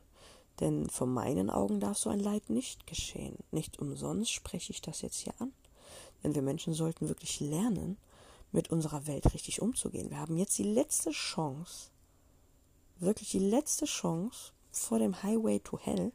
[0.60, 3.36] Denn von meinen Augen darf so ein Leid nicht geschehen.
[3.50, 5.52] Nicht umsonst spreche ich das jetzt hier an.
[6.22, 7.96] Denn wir Menschen sollten wirklich lernen,
[8.52, 10.10] mit unserer Welt richtig umzugehen.
[10.10, 11.90] Wir haben jetzt die letzte Chance,
[12.98, 16.12] wirklich die letzte Chance vor dem Highway to Hell,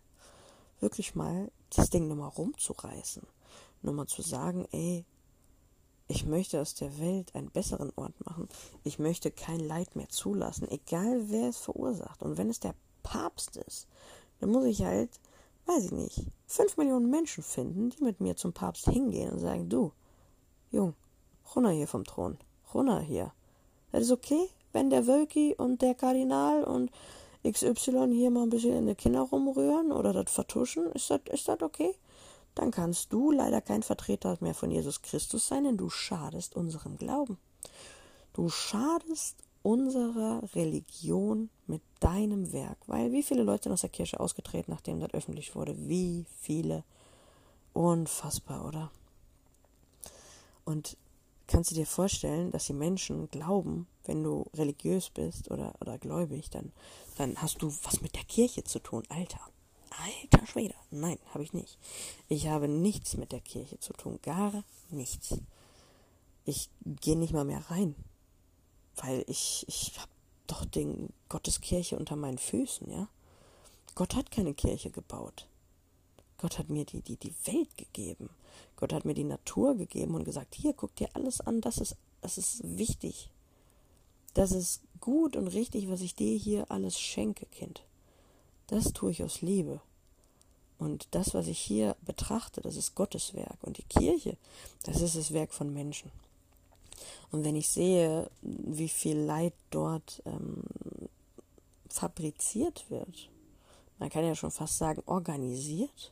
[0.79, 3.23] wirklich mal das Ding nochmal rumzureißen.
[3.81, 5.05] Nochmal zu sagen, ey,
[6.07, 8.47] ich möchte aus der Welt einen besseren Ort machen.
[8.83, 12.21] Ich möchte kein Leid mehr zulassen, egal wer es verursacht.
[12.21, 13.87] Und wenn es der Papst ist,
[14.39, 15.09] dann muss ich halt,
[15.65, 19.69] weiß ich nicht, fünf Millionen Menschen finden, die mit mir zum Papst hingehen und sagen,
[19.69, 19.93] du,
[20.71, 20.93] Jung,
[21.53, 22.37] runter hier vom Thron,
[22.73, 23.31] runter hier.
[23.91, 26.91] Das ist okay, wenn der Wölki und der Kardinal und
[27.47, 31.49] XY hier mal ein bisschen in die Kinder rumrühren oder das vertuschen, ist das, ist
[31.61, 31.95] okay?
[32.55, 36.97] dann kannst du leider kein Vertreter mehr von Jesus Christus sein, denn du schadest unserem
[36.97, 37.37] Glauben.
[38.33, 42.77] Du schadest unserer Religion mit deinem Werk.
[42.87, 45.75] Weil wie viele Leute sind aus der Kirche ausgetreten, nachdem das öffentlich wurde?
[45.77, 46.83] Wie viele?
[47.73, 48.89] Unfassbar, oder?
[50.63, 50.97] Und
[51.47, 56.49] kannst du dir vorstellen, dass die Menschen glauben, wenn du religiös bist oder, oder gläubig,
[56.49, 56.71] dann,
[57.17, 59.03] dann hast du was mit der Kirche zu tun.
[59.09, 59.39] Alter,
[59.89, 60.75] Alter Schwede.
[60.91, 61.77] Nein, habe ich nicht.
[62.27, 64.19] Ich habe nichts mit der Kirche zu tun.
[64.21, 65.37] Gar nichts.
[66.45, 67.95] Ich gehe nicht mal mehr rein.
[68.97, 70.11] Weil ich, ich habe
[70.47, 73.07] doch den Gotteskirche unter meinen Füßen, ja.
[73.95, 75.47] Gott hat keine Kirche gebaut.
[76.45, 78.29] Gott hat mir die, die, die Welt gegeben.
[78.75, 81.95] Gott hat mir die Natur gegeben und gesagt, hier, guck dir alles an, das ist,
[82.21, 83.31] das ist wichtig.
[84.35, 87.81] Das ist gut und richtig, was ich dir hier alles schenke, Kind.
[88.67, 89.81] Das tue ich aus Liebe.
[90.77, 93.57] Und das, was ich hier betrachte, das ist Gottes Werk.
[93.63, 94.37] Und die Kirche,
[94.83, 96.11] das ist das Werk von Menschen.
[97.31, 100.61] Und wenn ich sehe, wie viel Leid dort ähm,
[101.89, 103.31] fabriziert wird,
[103.97, 106.11] man kann ja schon fast sagen organisiert,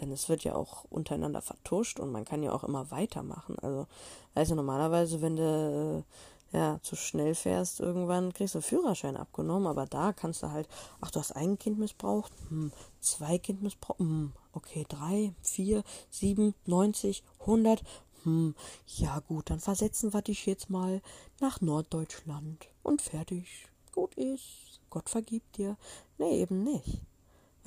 [0.00, 3.56] denn es wird ja auch untereinander vertuscht und man kann ja auch immer weitermachen.
[3.60, 3.86] Also,
[4.34, 6.04] also normalerweise, wenn du
[6.52, 10.68] ja, zu schnell fährst, irgendwann kriegst du Führerschein abgenommen, aber da kannst du halt,
[11.00, 16.54] ach, du hast ein Kind missbraucht, hm, zwei Kind missbraucht, hm, okay, drei, vier, sieben,
[16.64, 17.82] neunzig, hundert,
[18.22, 18.54] hm,
[18.86, 21.02] ja gut, dann versetzen wir dich jetzt mal
[21.40, 22.68] nach Norddeutschland.
[22.82, 25.76] Und fertig, gut ist, Gott vergibt dir.
[26.16, 27.02] Nee, eben nicht.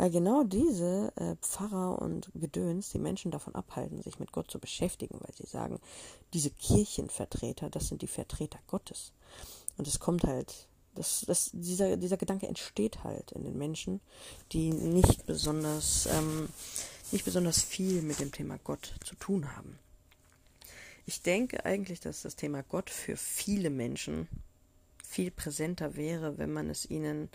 [0.02, 4.58] Weil genau diese äh, Pfarrer und Gedöns die Menschen davon abhalten, sich mit Gott zu
[4.58, 5.80] beschäftigen, weil sie sagen,
[6.34, 9.14] diese Kirchenvertreter, das sind die Vertreter Gottes.
[9.78, 14.02] Und es kommt halt, das, das, dieser, dieser Gedanke entsteht halt in den Menschen,
[14.54, 16.50] die nicht besonders, ähm,
[17.12, 19.78] nicht besonders viel mit dem Thema Gott zu tun haben.
[21.06, 24.28] Ich denke eigentlich, dass das Thema Gott für viele Menschen
[25.06, 27.30] viel präsenter wäre, wenn man es ihnen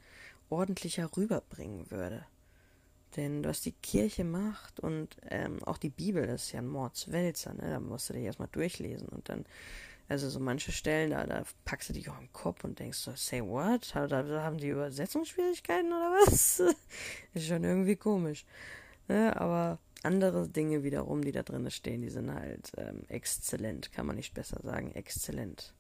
[0.50, 2.26] ordentlicher rüberbringen würde.
[3.16, 7.70] Denn was die Kirche macht und ähm, auch die Bibel, ist ja ein Mordswälzer, ne?
[7.70, 9.46] da musst du dich erstmal durchlesen und dann,
[10.09, 13.12] also so manche Stellen, da, da packst du dich auch im Kopf und denkst so,
[13.14, 13.90] say what?
[13.94, 16.62] Da, da haben die Übersetzungsschwierigkeiten oder was?
[17.35, 18.44] ist schon irgendwie komisch.
[19.09, 19.35] Ne?
[19.40, 24.16] Aber andere Dinge wiederum, die da drin stehen, die sind halt ähm, exzellent, kann man
[24.16, 25.74] nicht besser sagen, exzellent.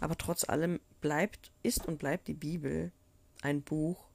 [0.00, 2.90] Aber trotz allem bleibt, ist und bleibt die Bibel
[3.42, 4.08] ein Buch,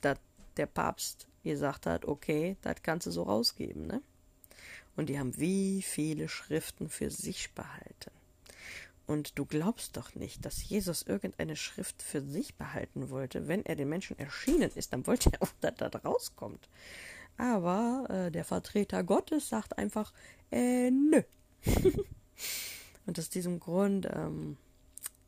[0.00, 0.18] das
[0.56, 4.02] der Papst gesagt hat, okay, das kannst du so rausgeben, ne?
[4.96, 8.10] Und die haben wie viele Schriften für sich behalten.
[9.06, 13.46] Und du glaubst doch nicht, dass Jesus irgendeine Schrift für sich behalten wollte.
[13.46, 16.68] Wenn er den Menschen erschienen ist, dann wollte er auch, dass das rauskommt.
[17.36, 20.12] Aber äh, der Vertreter Gottes sagt einfach,
[20.50, 21.22] äh, nö.
[23.06, 24.56] Und aus diesem Grund, ähm,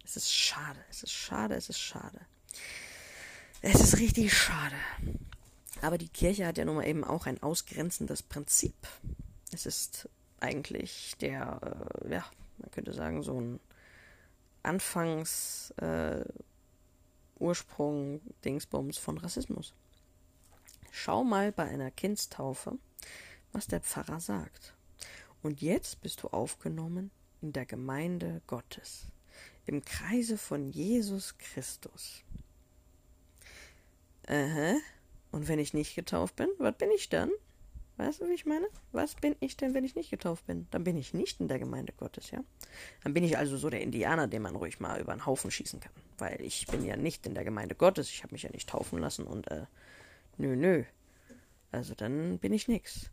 [0.04, 2.20] es ist schade, es ist schade, es ist schade.
[3.60, 4.76] Es ist richtig schade.
[5.80, 8.74] Aber die Kirche hat ja nun mal eben auch ein ausgrenzendes Prinzip.
[9.52, 10.08] Es ist
[10.40, 11.60] eigentlich der,
[12.04, 12.24] äh, ja,
[12.58, 13.60] man könnte sagen, so ein
[14.62, 16.24] Anfangs äh,
[18.44, 19.72] Dingsbums von Rassismus.
[20.90, 22.78] Schau mal bei einer Kindstaufe,
[23.52, 24.74] was der Pfarrer sagt.
[25.42, 29.06] Und jetzt bist du aufgenommen in der Gemeinde Gottes,
[29.66, 32.24] im Kreise von Jesus Christus.
[34.26, 34.74] Aha.
[35.30, 37.30] Und wenn ich nicht getauft bin, was bin ich dann?
[37.96, 38.66] Weißt du, wie ich meine?
[38.92, 40.68] Was bin ich denn, wenn ich nicht getauft bin?
[40.70, 42.44] Dann bin ich nicht in der Gemeinde Gottes, ja?
[43.02, 45.80] Dann bin ich also so der Indianer, den man ruhig mal über den Haufen schießen
[45.80, 45.92] kann.
[46.16, 49.00] Weil ich bin ja nicht in der Gemeinde Gottes, ich habe mich ja nicht taufen
[49.00, 49.66] lassen und äh,
[50.38, 50.84] Nö, nö.
[51.72, 53.10] Also dann bin ich nix.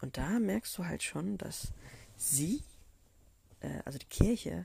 [0.00, 1.72] Und da merkst du halt schon, dass
[2.16, 2.62] sie,
[3.60, 4.64] äh, also die Kirche,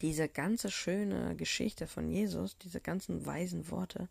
[0.00, 4.08] diese ganze schöne Geschichte von Jesus, diese ganzen weisen Worte,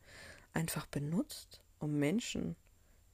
[0.53, 2.55] einfach benutzt, um Menschen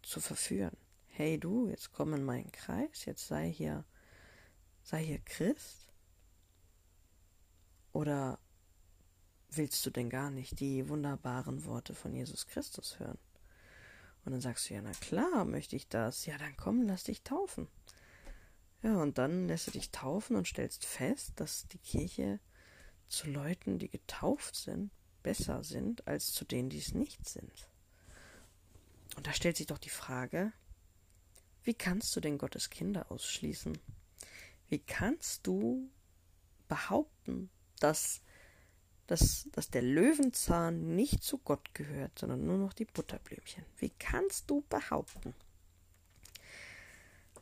[0.01, 0.77] zu verführen.
[1.07, 3.85] Hey du, jetzt komm in meinen Kreis, jetzt sei hier,
[4.83, 5.87] sei hier Christ.
[7.91, 8.39] Oder
[9.51, 13.17] willst du denn gar nicht die wunderbaren Worte von Jesus Christus hören?
[14.25, 16.25] Und dann sagst du, ja, na klar, möchte ich das.
[16.25, 17.67] Ja, dann komm, lass dich taufen.
[18.83, 22.39] Ja, und dann lässt du dich taufen und stellst fest, dass die Kirche
[23.07, 24.91] zu Leuten, die getauft sind,
[25.23, 27.67] besser sind als zu denen, die es nicht sind.
[29.15, 30.51] Und da stellt sich doch die Frage,
[31.63, 33.77] wie kannst du denn Gottes Kinder ausschließen?
[34.69, 35.89] Wie kannst du
[36.67, 38.21] behaupten, dass
[39.09, 43.65] dass, dass der Löwenzahn nicht zu Gott gehört, sondern nur noch die Butterblümchen.
[43.77, 45.33] Wie kannst du behaupten?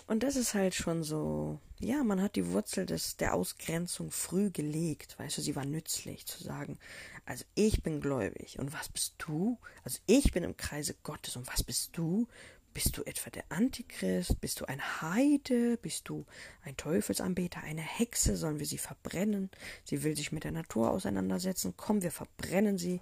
[0.08, 4.50] Und das ist halt schon so, ja, man hat die Wurzel des, der Ausgrenzung früh
[4.50, 6.80] gelegt, weißt du, sie war nützlich zu sagen,
[7.26, 9.60] also ich bin gläubig und was bist du?
[9.84, 12.26] Also ich bin im Kreise Gottes und was bist du?
[12.74, 14.40] Bist du etwa der Antichrist?
[14.40, 15.78] Bist du ein Heide?
[15.78, 16.26] Bist du
[16.62, 18.38] ein Teufelsanbeter, eine Hexe?
[18.38, 19.50] Sollen wir sie verbrennen?
[19.84, 21.74] Sie will sich mit der Natur auseinandersetzen.
[21.76, 23.02] Komm, wir verbrennen sie.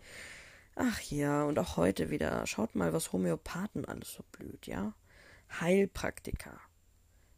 [0.76, 2.48] Ach ja, und auch heute wieder.
[2.48, 4.94] Schaut mal, was Homöopathen alles so blüht, ja?
[5.60, 6.60] Heilpraktiker.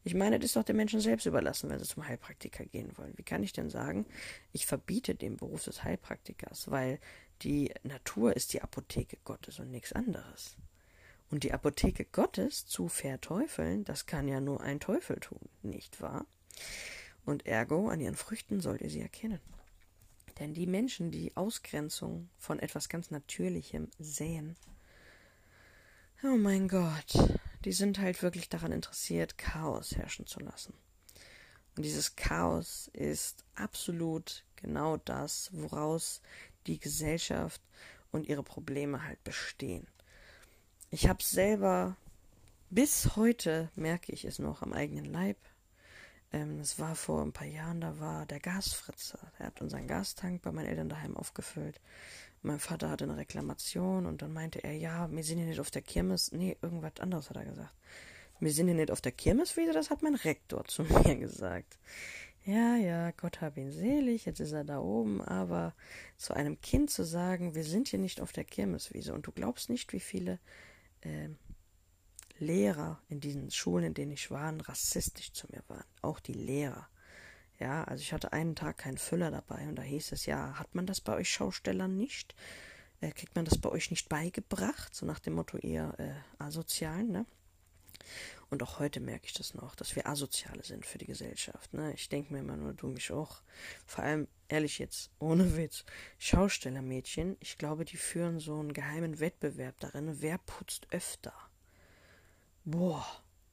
[0.07, 3.11] Ich meine, das ist doch den Menschen selbst überlassen, wenn sie zum Heilpraktiker gehen wollen.
[3.17, 4.05] Wie kann ich denn sagen,
[4.53, 7.01] ich verbiete den Beruf des Heilpraktikers, weil
[7.41, 10.55] die Natur ist die Apotheke Gottes und nichts anderes.
[11.29, 16.25] Und die Apotheke Gottes zu verteufeln, das kann ja nur ein Teufel tun, nicht wahr?
[17.25, 19.41] Und ergo, an ihren Früchten sollt ihr sie erkennen.
[20.39, 24.55] Denn die Menschen, die Ausgrenzung von etwas ganz Natürlichem säen,
[26.23, 30.73] oh mein Gott, die sind halt wirklich daran interessiert, Chaos herrschen zu lassen.
[31.75, 36.21] Und dieses Chaos ist absolut genau das, woraus
[36.65, 37.61] die Gesellschaft
[38.09, 39.85] und ihre Probleme halt bestehen.
[40.91, 41.97] Ich habe selber,
[42.69, 45.37] bis heute merke ich es noch am eigenen Leib.
[46.31, 49.19] Ähm, es war vor ein paar Jahren, da war der Gasfritzer.
[49.39, 51.81] Er hat unseren Gastank bei meinen Eltern daheim aufgefüllt.
[52.47, 55.71] Mein Vater hatte eine Reklamation und dann meinte er, ja, wir sind hier nicht auf
[55.71, 56.31] der Kirmes.
[56.31, 57.73] Nee, irgendwas anderes hat er gesagt.
[58.39, 61.77] Wir sind hier nicht auf der Kirmes wieder, das hat mein Rektor zu mir gesagt.
[62.45, 65.75] Ja, ja, Gott hab ihn selig, jetzt ist er da oben, aber
[66.15, 69.69] zu einem Kind zu sagen, wir sind hier nicht auf der Kirmeswiese und du glaubst
[69.69, 70.39] nicht, wie viele
[71.01, 71.29] äh,
[72.39, 75.83] Lehrer in diesen Schulen, in denen ich war, rassistisch zu mir waren.
[76.01, 76.87] Auch die Lehrer.
[77.59, 80.75] Ja, also ich hatte einen Tag keinen Füller dabei und da hieß es ja, hat
[80.75, 82.35] man das bei euch Schaustellern nicht?
[83.01, 84.93] Äh, kriegt man das bei euch nicht beigebracht?
[84.93, 87.25] So nach dem Motto eher äh, asozialen, ne?
[88.49, 91.73] Und auch heute merke ich das noch, dass wir Asoziale sind für die Gesellschaft.
[91.73, 91.93] Ne?
[91.93, 93.41] Ich denke mir immer nur, du mich auch.
[93.85, 95.83] Vor allem, ehrlich jetzt, ohne Witz,
[96.17, 101.33] Schaustellermädchen, ich glaube, die führen so einen geheimen Wettbewerb darin, wer putzt öfter.
[102.63, 103.05] Boah,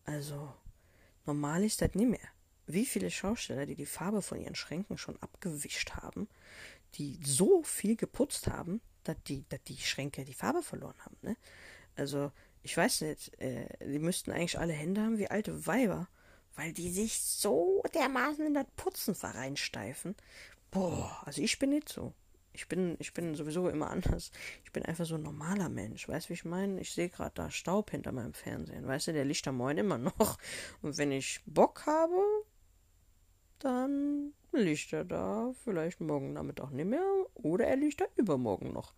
[0.05, 0.55] also,
[1.27, 2.34] normal ist das nicht mehr.
[2.67, 6.29] Wie viele Schausteller, die die Farbe von ihren Schränken schon abgewischt haben,
[6.95, 11.17] die so viel geputzt haben, dass die, dass die Schränke die Farbe verloren haben.
[11.23, 11.37] Ne?
[11.97, 16.09] Also, ich weiß nicht, äh, die müssten eigentlich alle Hände haben wie alte Weiber,
[16.57, 20.17] weil die sich so dermaßen in das Putzen vereinsteifen.
[20.71, 22.15] Boah, also ich bin nicht so.
[22.53, 24.31] Ich bin, ich bin sowieso immer anders.
[24.65, 26.09] Ich bin einfach so ein normaler Mensch.
[26.09, 26.81] Weißt du, wie ich meine?
[26.81, 28.87] Ich sehe gerade da Staub hinter meinem Fernsehen.
[28.87, 30.39] Weißt du, der liegt da moin immer noch.
[30.81, 32.15] Und wenn ich Bock habe,
[33.65, 37.05] dann liegt er da vielleicht morgen auch nicht mehr.
[37.35, 38.95] Oder er liegt da übermorgen noch.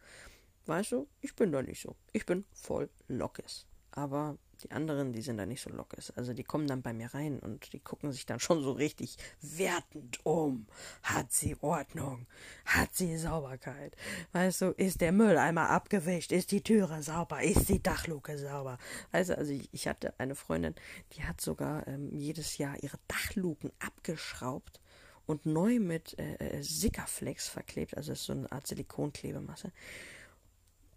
[0.66, 1.94] Weißt du, ich bin da nicht so.
[2.12, 3.66] Ich bin voll lockes.
[3.96, 6.10] Aber die anderen, die sind da nicht so lockes.
[6.16, 9.16] Also die kommen dann bei mir rein und die gucken sich dann schon so richtig
[9.40, 10.66] wertend um.
[11.02, 12.26] Hat sie Ordnung?
[12.66, 13.96] Hat sie Sauberkeit?
[14.32, 16.30] Weißt du, ist der Mülleimer abgewischt?
[16.30, 17.42] Ist die Türe sauber?
[17.42, 18.76] Ist die Dachluke sauber?
[19.12, 20.74] Weißt du, also ich, ich hatte eine Freundin,
[21.14, 24.78] die hat sogar ähm, jedes Jahr ihre Dachluken abgeschraubt
[25.24, 27.96] und neu mit äh, äh Sickerflex verklebt.
[27.96, 29.72] Also ist so eine Art Silikonklebemasse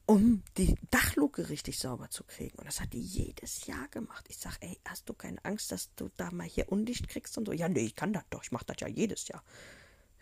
[0.09, 2.57] um die Dachluke richtig sauber zu kriegen.
[2.57, 4.25] Und das hat die jedes Jahr gemacht.
[4.27, 7.45] Ich sag, ey, hast du keine Angst, dass du da mal hier undicht kriegst und
[7.45, 7.51] so?
[7.53, 8.41] Ja, nee, ich kann das doch.
[8.41, 9.43] Ich mach das ja jedes Jahr.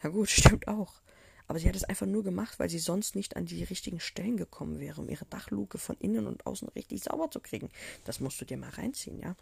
[0.03, 1.01] Ja gut, stimmt auch.
[1.47, 4.35] Aber sie hat es einfach nur gemacht, weil sie sonst nicht an die richtigen Stellen
[4.35, 7.69] gekommen wäre, um ihre Dachluke von innen und außen richtig sauber zu kriegen.
[8.03, 9.37] Das musst du dir mal reinziehen, ja.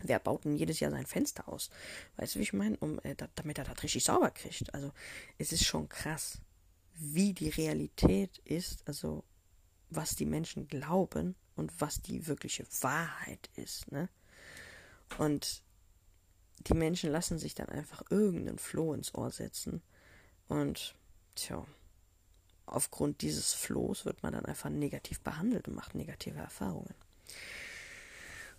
[0.00, 1.68] Wer baut denn jedes Jahr sein Fenster aus?
[2.16, 2.78] Weißt du, wie ich meine?
[2.78, 4.72] Um, äh, damit er das richtig sauber kriegt.
[4.72, 4.90] Also,
[5.36, 6.38] es ist schon krass,
[6.94, 8.88] wie die Realität ist.
[8.88, 9.22] Also,
[9.96, 13.90] was die Menschen glauben und was die wirkliche Wahrheit ist.
[13.92, 14.08] Ne?
[15.18, 15.62] Und
[16.66, 19.82] die Menschen lassen sich dann einfach irgendeinen Floh ins Ohr setzen.
[20.48, 20.94] Und
[21.34, 21.66] tja,
[22.66, 26.94] aufgrund dieses Flohs wird man dann einfach negativ behandelt und macht negative Erfahrungen.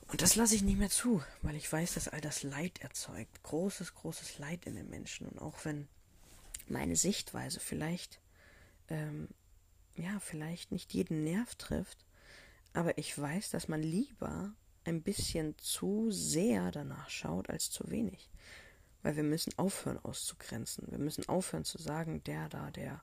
[0.08, 3.42] Und das lasse ich nicht mehr zu, weil ich weiß, dass all das Leid erzeugt.
[3.44, 5.28] Großes, großes Leid in den Menschen.
[5.28, 5.88] Und auch wenn
[6.68, 8.20] meine Sichtweise vielleicht
[8.90, 9.30] ähm,
[9.96, 12.06] ja, vielleicht nicht jeden Nerv trifft,
[12.74, 18.30] aber ich weiß, dass man lieber ein bisschen zu sehr danach schaut als zu wenig.
[19.02, 20.88] Weil wir müssen aufhören auszugrenzen.
[20.89, 23.02] Wir müssen aufhören zu sagen, der da, der,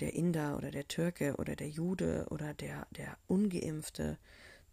[0.00, 4.18] der Inder oder der Türke oder der Jude oder der, der Ungeimpfte,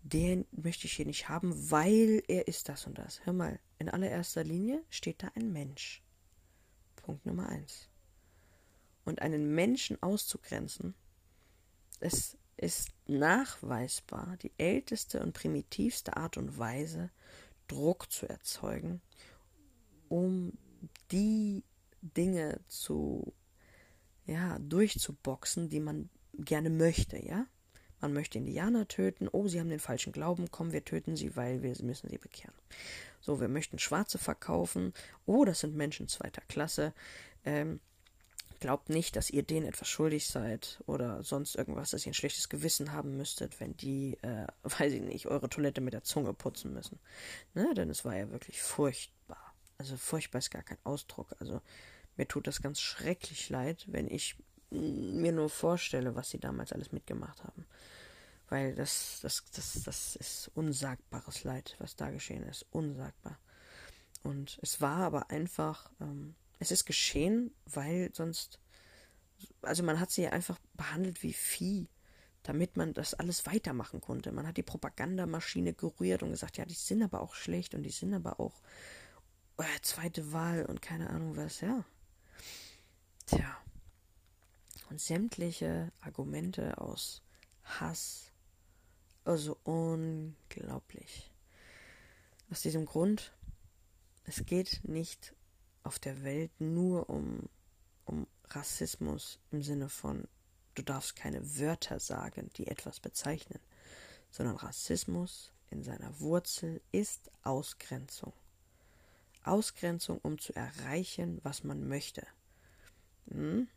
[0.03, 3.25] den möchte ich hier nicht haben, weil er ist das und das.
[3.25, 6.03] Hör mal, in allererster Linie steht da ein Mensch.
[6.97, 7.89] Punkt Nummer eins.
[9.05, 10.93] Und einen Menschen auszugrenzen,
[12.03, 17.11] es ist nachweisbar die älteste und primitivste Art und Weise,
[17.69, 19.01] Druck zu erzeugen,
[20.09, 20.51] um
[21.11, 21.63] die
[22.01, 23.33] Dinge zu
[24.25, 27.45] ja, durchzuboxen, die man gerne möchte, ja?
[28.01, 31.63] Man möchte Indianer töten, oh, sie haben den falschen Glauben, komm, wir töten sie, weil
[31.63, 32.53] wir müssen sie bekehren.
[33.21, 34.93] So, wir möchten Schwarze verkaufen,
[35.25, 36.93] oh, das sind Menschen zweiter Klasse,
[37.45, 37.79] ähm,
[38.63, 42.47] Glaubt nicht, dass ihr denen etwas schuldig seid oder sonst irgendwas, dass ihr ein schlechtes
[42.47, 46.71] Gewissen haben müsstet, wenn die, äh, weiß ich nicht, eure Toilette mit der Zunge putzen
[46.71, 46.97] müssen.
[47.55, 47.73] Ne?
[47.75, 49.53] Denn es war ja wirklich furchtbar.
[49.77, 51.35] Also furchtbar ist gar kein Ausdruck.
[51.41, 51.61] Also
[52.15, 54.37] mir tut das ganz schrecklich leid, wenn ich
[54.69, 57.65] mir nur vorstelle, was sie damals alles mitgemacht haben.
[58.47, 62.65] Weil das, das, das, das ist unsagbares Leid, was da geschehen ist.
[62.71, 63.37] Unsagbar.
[64.23, 68.59] Und es war aber einfach ähm, es ist geschehen, weil sonst,
[69.61, 71.89] also man hat sie einfach behandelt wie Vieh,
[72.41, 74.31] damit man das alles weitermachen konnte.
[74.31, 77.89] Man hat die Propagandamaschine gerührt und gesagt, ja, die sind aber auch schlecht und die
[77.89, 78.61] sind aber auch
[79.57, 81.83] äh, zweite Wahl und keine Ahnung was, ja.
[83.25, 83.57] Tja.
[84.89, 87.21] Und sämtliche Argumente aus
[87.63, 88.31] Hass,
[89.25, 91.31] also unglaublich.
[92.49, 93.33] Aus diesem Grund,
[94.25, 95.32] es geht nicht
[95.83, 97.49] auf der Welt nur um,
[98.05, 100.27] um Rassismus im Sinne von,
[100.75, 103.59] du darfst keine Wörter sagen, die etwas bezeichnen,
[104.31, 108.33] sondern Rassismus in seiner Wurzel ist Ausgrenzung.
[109.43, 112.25] Ausgrenzung, um zu erreichen, was man möchte.
[113.29, 113.67] Hm?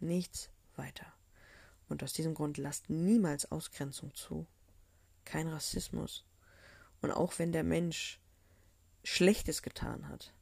[0.00, 1.06] Nichts weiter.
[1.88, 4.46] Und aus diesem Grund lasst niemals Ausgrenzung zu.
[5.24, 6.24] Kein Rassismus.
[7.00, 8.20] Und auch wenn der Mensch
[9.02, 10.32] Schlechtes getan hat,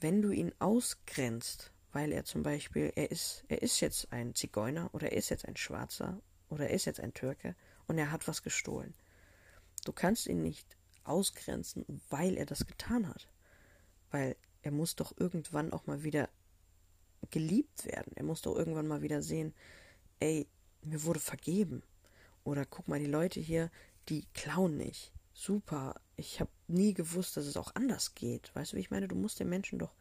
[0.00, 4.90] wenn du ihn ausgrenzt, weil er zum Beispiel, er ist, er ist jetzt ein Zigeuner
[4.92, 8.28] oder er ist jetzt ein Schwarzer oder er ist jetzt ein Türke und er hat
[8.28, 8.94] was gestohlen.
[9.84, 13.28] Du kannst ihn nicht ausgrenzen, weil er das getan hat.
[14.10, 16.28] Weil er muss doch irgendwann auch mal wieder
[17.30, 18.12] geliebt werden.
[18.16, 19.54] Er muss doch irgendwann mal wieder sehen,
[20.20, 20.46] ey,
[20.82, 21.82] mir wurde vergeben.
[22.44, 23.70] Oder guck mal, die Leute hier,
[24.08, 25.12] die klauen nicht.
[25.40, 25.94] Super.
[26.16, 28.50] Ich habe nie gewusst, dass es auch anders geht.
[28.56, 29.06] Weißt du, wie ich meine?
[29.06, 29.94] Du musst den Menschen doch,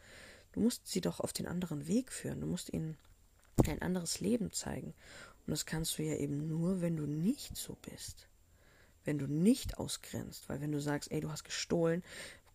[0.54, 2.42] du musst sie doch auf den anderen Weg führen.
[2.42, 2.98] Du musst ihnen
[3.68, 4.96] ein anderes Leben zeigen.
[5.46, 8.28] Und das kannst du ja eben nur, wenn du nicht so bist.
[9.06, 10.50] Wenn du nicht ausgrenzt.
[10.50, 12.04] Weil wenn du sagst, ey, du hast gestohlen,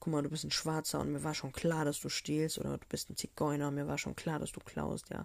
[0.01, 2.79] guck mal, du bist ein Schwarzer und mir war schon klar, dass du stiehlst, oder
[2.79, 5.25] du bist ein Zigeuner und mir war schon klar, dass du klaust, ja.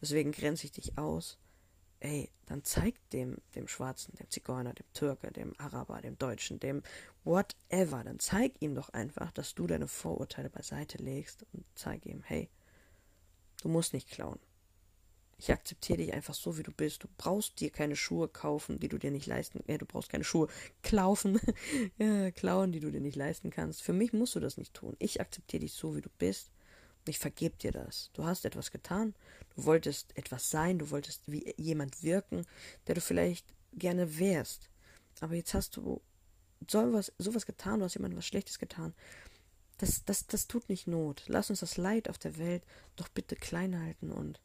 [0.00, 1.36] Deswegen grenze ich dich aus.
[2.04, 6.82] Ey, dann zeig dem, dem Schwarzen, dem Zigeuner, dem Türke, dem Araber, dem Deutschen, dem
[7.24, 12.22] whatever, dann zeig ihm doch einfach, dass du deine Vorurteile beiseite legst und zeig ihm,
[12.22, 12.50] hey,
[13.62, 14.38] du musst nicht klauen.
[15.38, 17.02] Ich akzeptiere dich einfach so, wie du bist.
[17.02, 20.24] Du brauchst dir keine Schuhe kaufen, die du dir nicht leisten äh, Du brauchst keine
[20.24, 20.48] Schuhe
[20.82, 21.40] klaufen,
[22.34, 23.80] klauen, die du dir nicht leisten kannst.
[23.80, 24.94] Für mich musst du das nicht tun.
[24.98, 26.50] Ich akzeptiere dich so, wie du bist.
[27.06, 28.10] Ich vergebe dir das.
[28.14, 29.14] Du hast etwas getan.
[29.56, 30.78] Du wolltest etwas sein.
[30.78, 32.46] Du wolltest wie jemand wirken,
[32.86, 34.70] der du vielleicht gerne wärst.
[35.20, 36.00] Aber jetzt hast du
[36.68, 37.80] sowas, sowas getan.
[37.80, 38.94] Du hast jemandem was Schlechtes getan.
[39.78, 41.24] Das, das, das tut nicht Not.
[41.26, 42.64] Lass uns das Leid auf der Welt
[42.96, 44.40] doch bitte klein halten und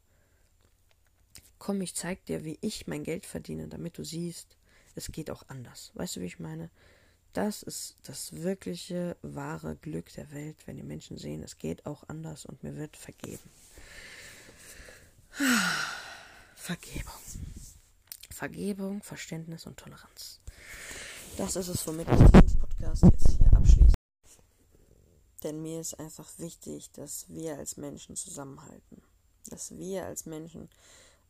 [1.58, 4.56] komm, ich zeig dir, wie ich mein Geld verdiene, damit du siehst,
[4.96, 5.92] es geht auch anders.
[5.94, 6.70] Weißt du, wie ich meine?
[7.32, 12.02] Das ist das wirkliche, wahre Glück der Welt, wenn die Menschen sehen, es geht auch
[12.08, 13.50] anders und mir wird vergeben.
[16.56, 17.14] Vergebung.
[18.30, 20.40] Vergebung, Verständnis und Toleranz.
[21.36, 23.94] Das ist es, womit ich diesen Podcast jetzt hier abschließe.
[25.42, 29.02] Denn mir ist einfach wichtig, dass wir als Menschen zusammenhalten.
[29.48, 30.68] Dass wir als Menschen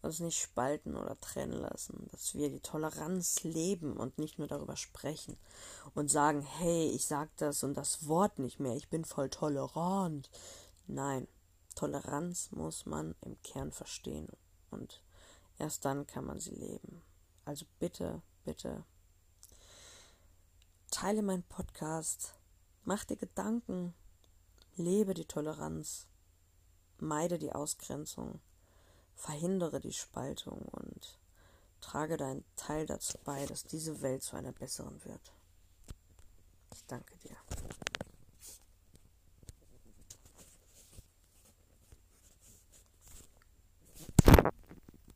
[0.03, 4.77] uns nicht spalten oder trennen lassen, dass wir die Toleranz leben und nicht nur darüber
[4.77, 5.37] sprechen
[5.95, 10.31] und sagen, hey, ich sag das und das Wort nicht mehr, ich bin voll tolerant.
[10.87, 11.29] Nein,
[11.75, 14.29] Toleranz muss man im Kern verstehen
[14.71, 15.03] und
[15.59, 17.03] erst dann kann man sie leben.
[17.45, 18.85] Also bitte, bitte,
[20.91, 22.35] teile meinen Podcast,
[22.85, 23.95] mach dir Gedanken,
[24.77, 26.07] lebe die Toleranz,
[26.99, 28.41] meide die Ausgrenzung
[29.21, 31.19] verhindere die Spaltung und
[31.81, 35.33] trage deinen Teil dazu bei, dass diese Welt zu einer besseren wird.
[36.73, 37.37] Ich danke dir.